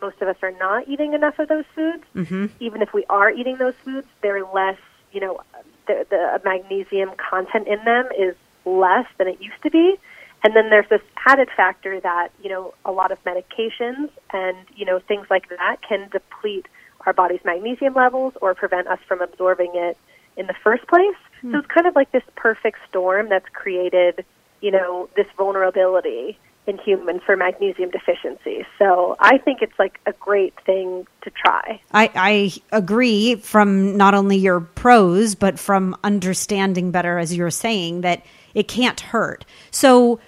most 0.00 0.20
of 0.20 0.28
us 0.28 0.36
are 0.42 0.52
not 0.52 0.88
eating 0.88 1.12
enough 1.12 1.38
of 1.38 1.48
those 1.48 1.64
foods. 1.74 2.02
Mm-hmm. 2.16 2.46
Even 2.58 2.82
if 2.82 2.92
we 2.92 3.04
are 3.08 3.30
eating 3.30 3.56
those 3.58 3.74
foods, 3.84 4.06
they're 4.22 4.44
less, 4.44 4.78
you 5.12 5.20
know, 5.20 5.40
the, 5.86 6.06
the 6.10 6.40
magnesium 6.44 7.10
content 7.16 7.68
in 7.68 7.84
them 7.84 8.06
is 8.18 8.34
less 8.64 9.06
than 9.18 9.28
it 9.28 9.40
used 9.40 9.62
to 9.62 9.70
be. 9.70 9.98
And 10.42 10.56
then 10.56 10.70
there's 10.70 10.88
this 10.88 11.02
added 11.26 11.48
factor 11.56 12.00
that, 12.00 12.28
you 12.42 12.48
know, 12.48 12.74
a 12.84 12.92
lot 12.92 13.12
of 13.12 13.22
medications 13.24 14.10
and, 14.32 14.56
you 14.74 14.86
know, 14.86 14.98
things 14.98 15.26
like 15.28 15.48
that 15.50 15.76
can 15.86 16.08
deplete 16.10 16.66
our 17.06 17.12
body's 17.12 17.40
magnesium 17.44 17.94
levels 17.94 18.34
or 18.40 18.54
prevent 18.54 18.88
us 18.88 18.98
from 19.06 19.20
absorbing 19.20 19.72
it 19.74 19.98
in 20.36 20.46
the 20.46 20.54
first 20.62 20.86
place. 20.86 21.16
So 21.42 21.48
hmm. 21.48 21.54
it's 21.56 21.66
kind 21.68 21.86
of 21.86 21.94
like 21.94 22.12
this 22.12 22.22
perfect 22.36 22.78
storm 22.88 23.28
that's 23.28 23.48
created, 23.52 24.24
you 24.60 24.70
know, 24.70 25.08
this 25.16 25.26
vulnerability 25.36 26.38
in 26.66 26.78
humans 26.78 27.22
for 27.24 27.36
magnesium 27.36 27.90
deficiency. 27.90 28.64
So 28.78 29.16
I 29.18 29.38
think 29.38 29.62
it's 29.62 29.78
like 29.78 29.98
a 30.06 30.12
great 30.12 30.54
thing 30.64 31.06
to 31.22 31.30
try. 31.30 31.80
I, 31.92 32.10
I 32.14 32.76
agree 32.76 33.36
from 33.36 33.96
not 33.96 34.14
only 34.14 34.36
your 34.36 34.60
prose, 34.60 35.34
but 35.34 35.58
from 35.58 35.96
understanding 36.04 36.90
better, 36.90 37.18
as 37.18 37.34
you're 37.34 37.50
saying, 37.50 38.02
that 38.02 38.24
it 38.54 38.68
can't 38.68 39.00
hurt. 39.00 39.44
So 39.70 40.20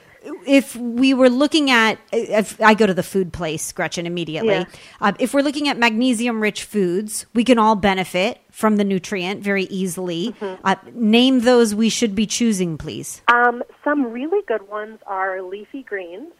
if 0.46 0.76
we 0.76 1.14
were 1.14 1.28
looking 1.30 1.70
at, 1.70 1.98
if 2.12 2.60
I 2.60 2.74
go 2.74 2.86
to 2.86 2.94
the 2.94 3.02
food 3.02 3.32
place, 3.32 3.72
Gretchen, 3.72 4.06
immediately, 4.06 4.50
Yeah. 4.54 4.64
uh, 5.00 5.12
if 5.18 5.34
we're 5.34 5.42
looking 5.42 5.68
at 5.68 5.78
magnesium 5.78 6.40
rich 6.40 6.64
foods, 6.64 7.26
we 7.34 7.44
can 7.44 7.58
all 7.58 7.74
benefit 7.76 8.40
from 8.50 8.76
the 8.76 8.84
nutrient 8.84 9.42
very 9.42 9.64
easily. 9.64 10.34
Uh, 10.64 10.76
name 10.94 11.40
those 11.40 11.74
we 11.74 11.88
should 11.88 12.14
be 12.14 12.26
choosing, 12.26 12.76
please. 12.78 13.22
Um, 13.32 13.62
some 13.82 14.04
really 14.12 14.42
good 14.46 14.68
ones 14.68 14.98
are 15.06 15.42
leafy 15.42 15.82
greens, 15.82 16.32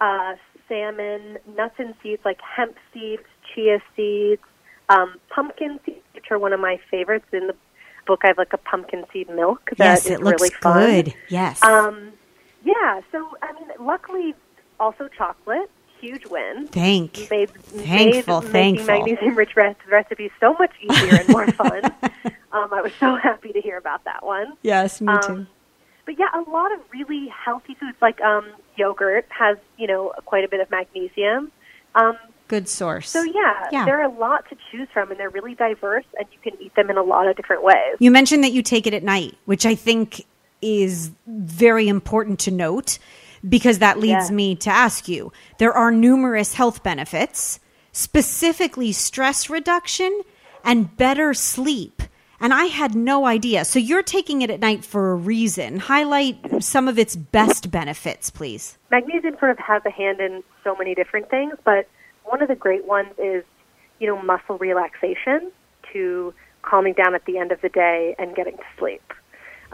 uh, 0.00 0.34
salmon, 0.68 1.38
nuts 1.56 1.74
and 1.78 1.94
seeds 2.02 2.22
like 2.24 2.38
hemp 2.40 2.76
seeds, 2.92 3.22
chia 3.54 3.80
seeds, 3.94 4.42
um, 4.88 5.14
pumpkin 5.30 5.80
seeds, 5.86 5.98
which 6.14 6.26
are 6.30 6.38
one 6.38 6.52
of 6.52 6.60
my 6.60 6.78
favorites. 6.90 7.26
In 7.32 7.46
the 7.46 7.54
book, 8.06 8.20
I 8.24 8.28
have 8.28 8.38
like 8.38 8.52
a 8.52 8.58
pumpkin 8.58 9.04
seed 9.12 9.28
milk 9.30 9.70
that 9.78 9.84
yes, 9.84 10.04
is 10.06 10.12
it 10.12 10.22
looks 10.22 10.42
really 10.42 10.54
fun. 10.60 10.90
good. 11.04 11.14
Yes. 11.28 11.62
Um, 11.62 12.12
Yeah, 12.66 13.00
so 13.12 13.36
I 13.42 13.52
mean, 13.52 13.68
luckily, 13.80 14.34
also 14.80 15.08
chocolate, 15.08 15.70
huge 16.00 16.26
win. 16.26 16.66
Thank. 16.68 17.28
Made, 17.30 17.50
Thankful, 17.50 18.42
made 18.42 18.50
thankful. 18.52 18.86
magnesium-rich 18.86 19.54
re- 19.56 19.74
recipes 19.88 20.30
so 20.40 20.54
much 20.58 20.72
easier 20.80 21.20
and 21.20 21.28
more 21.28 21.46
fun. 21.62 21.84
um, 22.52 22.68
I 22.72 22.80
was 22.82 22.92
so 22.98 23.14
happy 23.16 23.52
to 23.52 23.60
hear 23.60 23.78
about 23.78 24.04
that 24.04 24.24
one. 24.26 24.54
Yes, 24.62 25.00
me 25.00 25.12
Um, 25.12 25.46
But 26.04 26.18
yeah, 26.18 26.28
a 26.34 26.42
lot 26.50 26.72
of 26.72 26.80
really 26.92 27.28
healthy 27.28 27.74
foods 27.74 27.96
like 28.02 28.20
um, 28.20 28.46
yogurt 28.76 29.26
has 29.30 29.56
you 29.78 29.86
know 29.86 30.12
quite 30.24 30.44
a 30.44 30.48
bit 30.48 30.60
of 30.60 30.70
magnesium. 30.70 31.52
Um, 31.94 32.16
Good 32.48 32.68
source. 32.68 33.08
so 33.10 33.22
yeah, 33.22 33.66
Yeah. 33.72 33.84
there 33.86 33.98
are 34.00 34.04
a 34.04 34.12
lot 34.18 34.48
to 34.50 34.56
choose 34.70 34.88
from, 34.92 35.10
and 35.10 35.18
they're 35.18 35.30
really 35.30 35.54
diverse, 35.54 36.04
and 36.18 36.26
you 36.32 36.38
can 36.42 36.60
eat 36.60 36.74
them 36.74 36.90
in 36.90 36.96
a 36.96 37.02
lot 37.02 37.26
of 37.26 37.36
different 37.36 37.62
ways. 37.64 37.96
You 37.98 38.10
mentioned 38.10 38.44
that 38.44 38.52
you 38.52 38.62
take 38.62 38.86
it 38.86 38.94
at 38.94 39.02
night, 39.02 39.36
which 39.46 39.64
I 39.66 39.74
think 39.74 40.24
is 40.62 41.10
very 41.26 41.88
important 41.88 42.38
to 42.40 42.50
note 42.50 42.98
because 43.48 43.78
that 43.78 43.98
leads 43.98 44.30
Yeah. 44.30 44.36
me 44.36 44.54
to 44.56 44.70
ask 44.70 45.08
you. 45.08 45.32
There 45.58 45.72
are 45.72 45.90
numerous 45.92 46.54
health 46.54 46.82
benefits, 46.82 47.60
specifically 47.92 48.92
stress 48.92 49.48
reduction 49.50 50.22
and 50.64 50.96
better 50.96 51.32
sleep. 51.34 52.02
And 52.38 52.52
I 52.52 52.64
had 52.64 52.94
no 52.94 53.24
idea. 53.24 53.64
So 53.64 53.78
you're 53.78 54.02
taking 54.02 54.42
it 54.42 54.50
at 54.50 54.60
night 54.60 54.84
for 54.84 55.12
a 55.12 55.14
reason. 55.14 55.78
Highlight 55.78 56.62
some 56.62 56.86
of 56.86 56.98
its 56.98 57.16
best 57.16 57.70
benefits, 57.70 58.30
please. 58.30 58.76
magnesium 58.90 59.36
sort 59.38 59.52
of 59.52 59.58
has 59.58 59.82
a 59.86 59.90
hand 59.90 60.20
in 60.20 60.42
so 60.62 60.74
many 60.76 60.94
different 60.94 61.30
things, 61.30 61.54
but 61.64 61.88
one 62.24 62.42
of 62.42 62.48
the 62.48 62.54
great 62.54 62.84
ones 62.84 63.08
is, 63.18 63.42
you 64.00 64.06
know, 64.06 64.20
muscle 64.22 64.58
relaxation 64.58 65.50
to 65.92 66.34
calming 66.62 66.92
down 66.92 67.14
at 67.14 67.24
the 67.24 67.38
end 67.38 67.52
of 67.52 67.60
the 67.62 67.68
day 67.68 68.14
and 68.18 68.34
getting 68.34 68.56
to 68.56 68.64
sleep. 68.78 69.02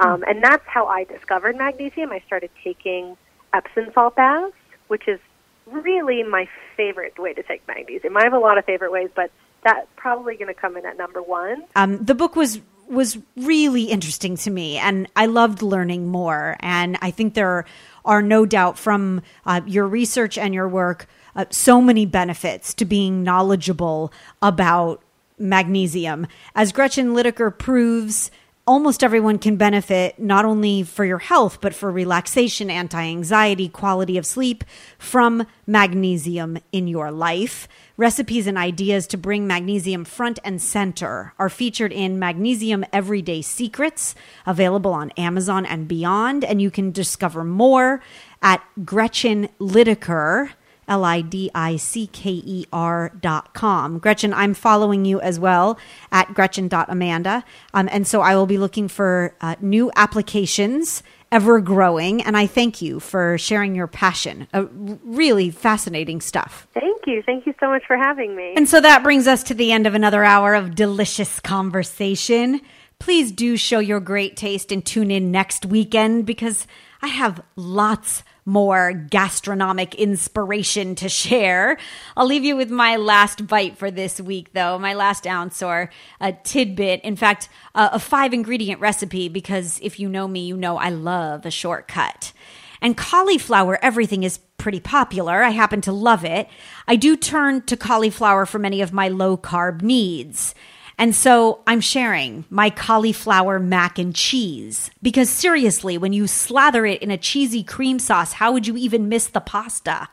Um, 0.03 0.24
and 0.26 0.42
that's 0.42 0.66
how 0.66 0.86
I 0.86 1.05
discovered 1.05 1.57
magnesium. 1.57 2.11
I 2.11 2.22
started 2.26 2.50
taking 2.62 3.16
Epsom 3.55 3.90
salt 3.94 4.16
baths, 4.16 4.55
which 4.88 5.07
is 5.07 5.20
really 5.66 6.22
my 6.22 6.48
favorite 6.76 7.18
way 7.18 7.32
to 7.34 7.42
take 7.42 7.66
magnesium. 7.68 8.16
I 8.16 8.24
have 8.24 8.32
a 8.32 8.38
lot 8.38 8.59
of 8.59 8.64
favorite 8.64 8.90
ways, 8.90 9.11
but 9.14 9.30
that's 9.64 9.86
probably 9.96 10.36
going 10.36 10.48
to 10.48 10.61
come 10.61 10.76
in 10.76 10.84
at 10.84 10.96
number 10.96 11.22
one. 11.22 11.64
Um, 11.76 12.05
the 12.05 12.14
book 12.14 12.36
was 12.36 12.61
was 12.88 13.16
really 13.36 13.84
interesting 13.84 14.36
to 14.36 14.50
me, 14.50 14.76
and 14.76 15.09
I 15.16 15.26
loved 15.26 15.62
learning 15.62 16.09
more. 16.09 16.57
And 16.61 16.98
I 17.00 17.11
think 17.11 17.34
there 17.34 17.64
are 18.05 18.20
no 18.20 18.44
doubt 18.44 18.76
from 18.76 19.22
uh, 19.46 19.62
your 19.66 19.86
research 19.86 20.36
and 20.36 20.53
your 20.53 20.68
work 20.68 21.07
uh, 21.34 21.46
so 21.50 21.80
many 21.80 22.05
benefits 22.05 22.74
to 22.74 22.84
being 22.84 23.22
knowledgeable 23.22 24.12
about 24.42 25.03
magnesium. 25.38 26.26
As 26.55 26.72
Gretchen 26.72 27.14
Lidicker 27.14 27.57
proves, 27.57 28.30
almost 28.67 29.03
everyone 29.03 29.39
can 29.39 29.57
benefit 29.57 30.19
not 30.19 30.45
only 30.45 30.83
for 30.83 31.05
your 31.05 31.19
health, 31.19 31.61
but 31.61 31.75
for 31.75 31.91
relaxation, 31.91 32.71
anti 32.71 33.03
anxiety, 33.03 33.69
quality 33.69 34.17
of 34.17 34.27
sleep 34.27 34.65
from 34.99 35.47
magnesium 35.67 36.59
in 36.71 36.87
your 36.87 37.11
life. 37.11 37.67
Recipes 37.97 38.47
and 38.47 38.57
ideas 38.57 39.07
to 39.09 39.17
bring 39.17 39.47
magnesium 39.47 40.05
front 40.05 40.39
and 40.45 40.63
center 40.63 41.35
are 41.39 41.49
featured 41.49 41.93
in 41.93 42.19
Magnesium 42.19 42.85
Everyday 42.93 43.43
Secrets, 43.43 44.15
available 44.47 44.93
on 44.93 45.11
Amazon 45.13 45.67
and 45.67 45.89
beyond. 45.89 46.45
And 46.45 46.63
you 46.63 46.71
can 46.71 46.93
discover 46.93 47.45
more 47.45 48.03
at 48.41 48.63
Gretchen 48.85 49.49
Lidicker. 49.61 50.51
L 50.89 51.05
I 51.05 51.20
D 51.20 51.51
I 51.55 51.76
C 51.76 52.07
K 52.07 52.43
E 52.45 52.66
R 52.72 53.12
dot 53.20 53.55
com. 53.55 53.99
Gretchen, 53.99 54.33
I'm 54.35 54.55
following 54.55 55.05
you 55.05 55.20
as 55.20 55.39
well 55.39 55.78
at 56.11 56.35
Gretchen.amanda. 56.35 57.45
Um, 57.74 57.89
and 57.93 58.07
so 58.07 58.20
I 58.20 58.37
will 58.37 58.47
be 58.47 58.59
looking 58.59 58.89
for 58.89 59.35
uh, 59.41 59.57
new 59.61 59.91
applications, 59.97 61.03
ever 61.30 61.61
growing. 61.61 62.22
And 62.22 62.37
I 62.37 62.47
thank 62.47 62.83
you 62.83 63.01
for 63.01 63.39
sharing 63.39 63.74
your 63.74 63.87
passion. 63.87 64.49
Uh, 64.53 64.66
really 65.05 65.51
fascinating 65.51 66.20
stuff. 66.20 66.66
Thank 66.74 67.03
you. 67.07 67.22
Thank 67.24 67.47
you 67.47 67.55
so 67.61 67.68
much 67.68 67.83
for 67.87 67.97
having 67.97 68.37
me. 68.37 68.55
And 68.57 68.68
so 68.68 68.80
that 68.80 69.03
brings 69.03 69.26
us 69.26 69.43
to 69.45 69.55
the 69.55 69.72
end 69.72 69.87
of 69.87 69.95
another 69.95 70.24
hour 70.24 70.55
of 70.55 70.74
delicious 70.74 71.41
conversation. 71.41 72.61
Please 72.99 73.33
do 73.33 73.57
show 73.57 73.80
your 73.80 73.99
great 73.99 74.37
taste 74.37 74.70
and 74.70 74.85
tune 74.85 75.11
in 75.11 75.33
next 75.33 75.66
weekend 75.66 76.24
because 76.26 76.66
I 77.01 77.09
have 77.09 77.43
lots 77.57 78.22
more 78.45 78.93
gastronomic 78.93 79.95
inspiration 79.95 80.95
to 80.97 81.09
share. 81.09 81.78
I'll 82.16 82.26
leave 82.26 82.45
you 82.45 82.57
with 82.57 82.70
my 82.70 82.97
last 82.97 83.47
bite 83.47 83.78
for 83.78 83.90
this 83.90 84.20
week, 84.20 84.53
though, 84.53 84.78
my 84.78 84.95
last 84.95 85.26
ounce 85.26 85.62
or 85.62 85.90
a 86.20 86.32
tidbit. 86.32 87.01
In 87.03 87.16
fact, 87.16 87.49
a, 87.74 87.90
a 87.95 87.99
five 87.99 88.32
ingredient 88.32 88.80
recipe 88.80 89.28
because 89.28 89.78
if 89.82 90.01
you 90.01 90.09
know 90.09 90.26
me, 90.26 90.45
you 90.45 90.57
know 90.57 90.76
I 90.76 90.88
love 90.88 91.47
a 91.47 91.51
shortcut. 91.51 92.32
And 92.80 92.97
cauliflower 92.97 93.78
everything 93.80 94.24
is 94.24 94.38
pretty 94.59 94.80
popular. 94.80 95.43
I 95.43 95.51
happen 95.51 95.80
to 95.82 95.93
love 95.93 96.24
it. 96.24 96.49
I 96.88 96.97
do 96.97 97.16
turn 97.16 97.62
to 97.62 97.76
cauliflower 97.76 98.45
for 98.45 98.59
many 98.59 98.80
of 98.80 98.93
my 98.93 99.09
low 99.09 99.36
carb 99.36 99.82
needs. 99.82 100.55
And 100.99 101.14
so 101.14 101.61
I'm 101.66 101.80
sharing 101.80 102.45
my 102.51 102.70
cauliflower 102.70 103.59
mac 103.59 103.99
and 103.99 104.14
cheese 104.14 104.90
because 105.03 105.30
seriously, 105.30 105.99
when 105.99 106.12
you 106.12 106.26
slather 106.26 106.86
it 106.86 107.03
in 107.03 107.11
a 107.11 107.18
cheesy 107.18 107.62
cream 107.62 107.99
sauce, 107.99 108.34
how 108.34 108.53
would 108.53 108.66
you 108.66 108.76
even 108.76 109.09
miss 109.09 109.26
the 109.26 109.40
pasta? 109.40 110.09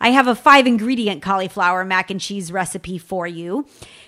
I 0.00 0.10
have 0.10 0.26
a 0.26 0.34
five 0.34 0.66
ingredient 0.66 1.22
cauliflower 1.22 1.84
mac 1.84 2.10
and 2.10 2.20
cheese 2.20 2.52
recipe 2.52 2.98
for 2.98 3.26
you. 3.26 3.66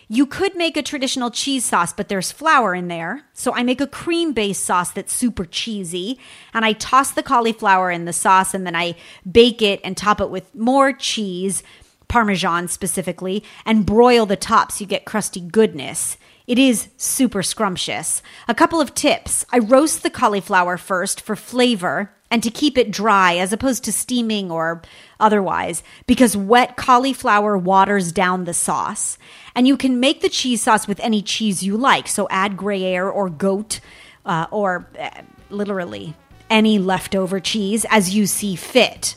You 0.08 0.26
could 0.26 0.54
make 0.54 0.76
a 0.76 0.82
traditional 0.82 1.30
cheese 1.30 1.64
sauce, 1.64 1.92
but 1.92 2.08
there's 2.08 2.30
flour 2.30 2.74
in 2.74 2.88
there. 2.88 3.22
So 3.32 3.52
I 3.54 3.62
make 3.62 3.80
a 3.80 3.86
cream 3.86 4.32
based 4.32 4.64
sauce 4.64 4.90
that's 4.90 5.12
super 5.12 5.44
cheesy. 5.44 6.18
And 6.54 6.64
I 6.64 6.74
toss 6.74 7.12
the 7.12 7.22
cauliflower 7.22 7.90
in 7.90 8.04
the 8.04 8.12
sauce 8.12 8.54
and 8.54 8.66
then 8.66 8.76
I 8.76 8.94
bake 9.30 9.62
it 9.62 9.80
and 9.82 9.96
top 9.96 10.20
it 10.20 10.30
with 10.30 10.54
more 10.54 10.92
cheese, 10.92 11.62
Parmesan 12.08 12.68
specifically, 12.68 13.42
and 13.64 13.86
broil 13.86 14.26
the 14.26 14.36
top 14.36 14.72
so 14.72 14.82
you 14.82 14.86
get 14.86 15.04
crusty 15.04 15.40
goodness. 15.40 16.16
It 16.46 16.58
is 16.58 16.88
super 16.96 17.42
scrumptious. 17.42 18.22
A 18.46 18.54
couple 18.54 18.80
of 18.80 18.94
tips 18.94 19.44
I 19.52 19.58
roast 19.58 20.02
the 20.02 20.10
cauliflower 20.10 20.76
first 20.76 21.20
for 21.20 21.34
flavor 21.34 22.12
and 22.30 22.42
to 22.42 22.50
keep 22.50 22.76
it 22.76 22.90
dry 22.90 23.36
as 23.36 23.52
opposed 23.52 23.84
to 23.84 23.92
steaming 23.92 24.50
or 24.50 24.82
otherwise, 25.20 25.82
because 26.06 26.36
wet 26.36 26.76
cauliflower 26.76 27.56
waters 27.56 28.12
down 28.12 28.44
the 28.44 28.54
sauce. 28.54 29.18
And 29.54 29.66
you 29.66 29.76
can 29.76 30.00
make 30.00 30.20
the 30.20 30.28
cheese 30.28 30.62
sauce 30.62 30.88
with 30.88 31.00
any 31.00 31.22
cheese 31.22 31.62
you 31.62 31.76
like, 31.76 32.08
so 32.08 32.26
add 32.30 32.56
Gruyere 32.56 33.08
or 33.08 33.30
goat 33.30 33.80
uh, 34.24 34.46
or 34.50 34.88
uh, 34.98 35.22
literally 35.50 36.14
any 36.50 36.78
leftover 36.78 37.40
cheese 37.40 37.86
as 37.90 38.14
you 38.14 38.26
see 38.26 38.56
fit. 38.56 39.16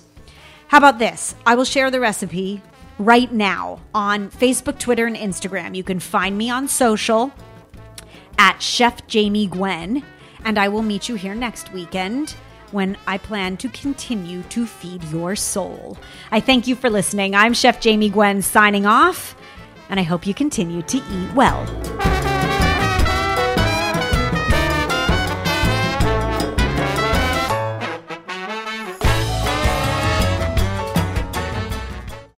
How 0.67 0.77
about 0.77 0.99
this? 0.99 1.35
I 1.45 1.55
will 1.55 1.65
share 1.65 1.89
the 1.89 1.99
recipe 1.99 2.61
right 2.99 3.31
now 3.31 3.79
on 3.95 4.29
Facebook, 4.29 4.77
Twitter, 4.77 5.07
and 5.07 5.15
Instagram. 5.15 5.75
You 5.75 5.83
can 5.83 5.99
find 5.99 6.37
me 6.37 6.49
on 6.49 6.67
social 6.67 7.31
at 8.37 8.61
Chef 8.61 9.07
Jamie 9.07 9.47
Gwen, 9.47 10.03
and 10.43 10.59
I 10.59 10.67
will 10.67 10.83
meet 10.83 11.09
you 11.09 11.15
here 11.15 11.33
next 11.33 11.73
weekend 11.73 12.35
when 12.71 12.97
I 13.07 13.17
plan 13.17 13.57
to 13.57 13.69
continue 13.69 14.43
to 14.43 14.65
feed 14.65 15.03
your 15.05 15.35
soul. 15.35 15.97
I 16.31 16.39
thank 16.39 16.67
you 16.67 16.75
for 16.75 16.89
listening. 16.89 17.33
I'm 17.33 17.53
Chef 17.53 17.81
Jamie 17.81 18.09
Gwen 18.09 18.41
signing 18.41 18.85
off, 18.85 19.35
and 19.89 19.99
I 19.99 20.03
hope 20.03 20.27
you 20.27 20.33
continue 20.33 20.83
to 20.83 20.97
eat 20.97 21.33
well. 21.33 22.28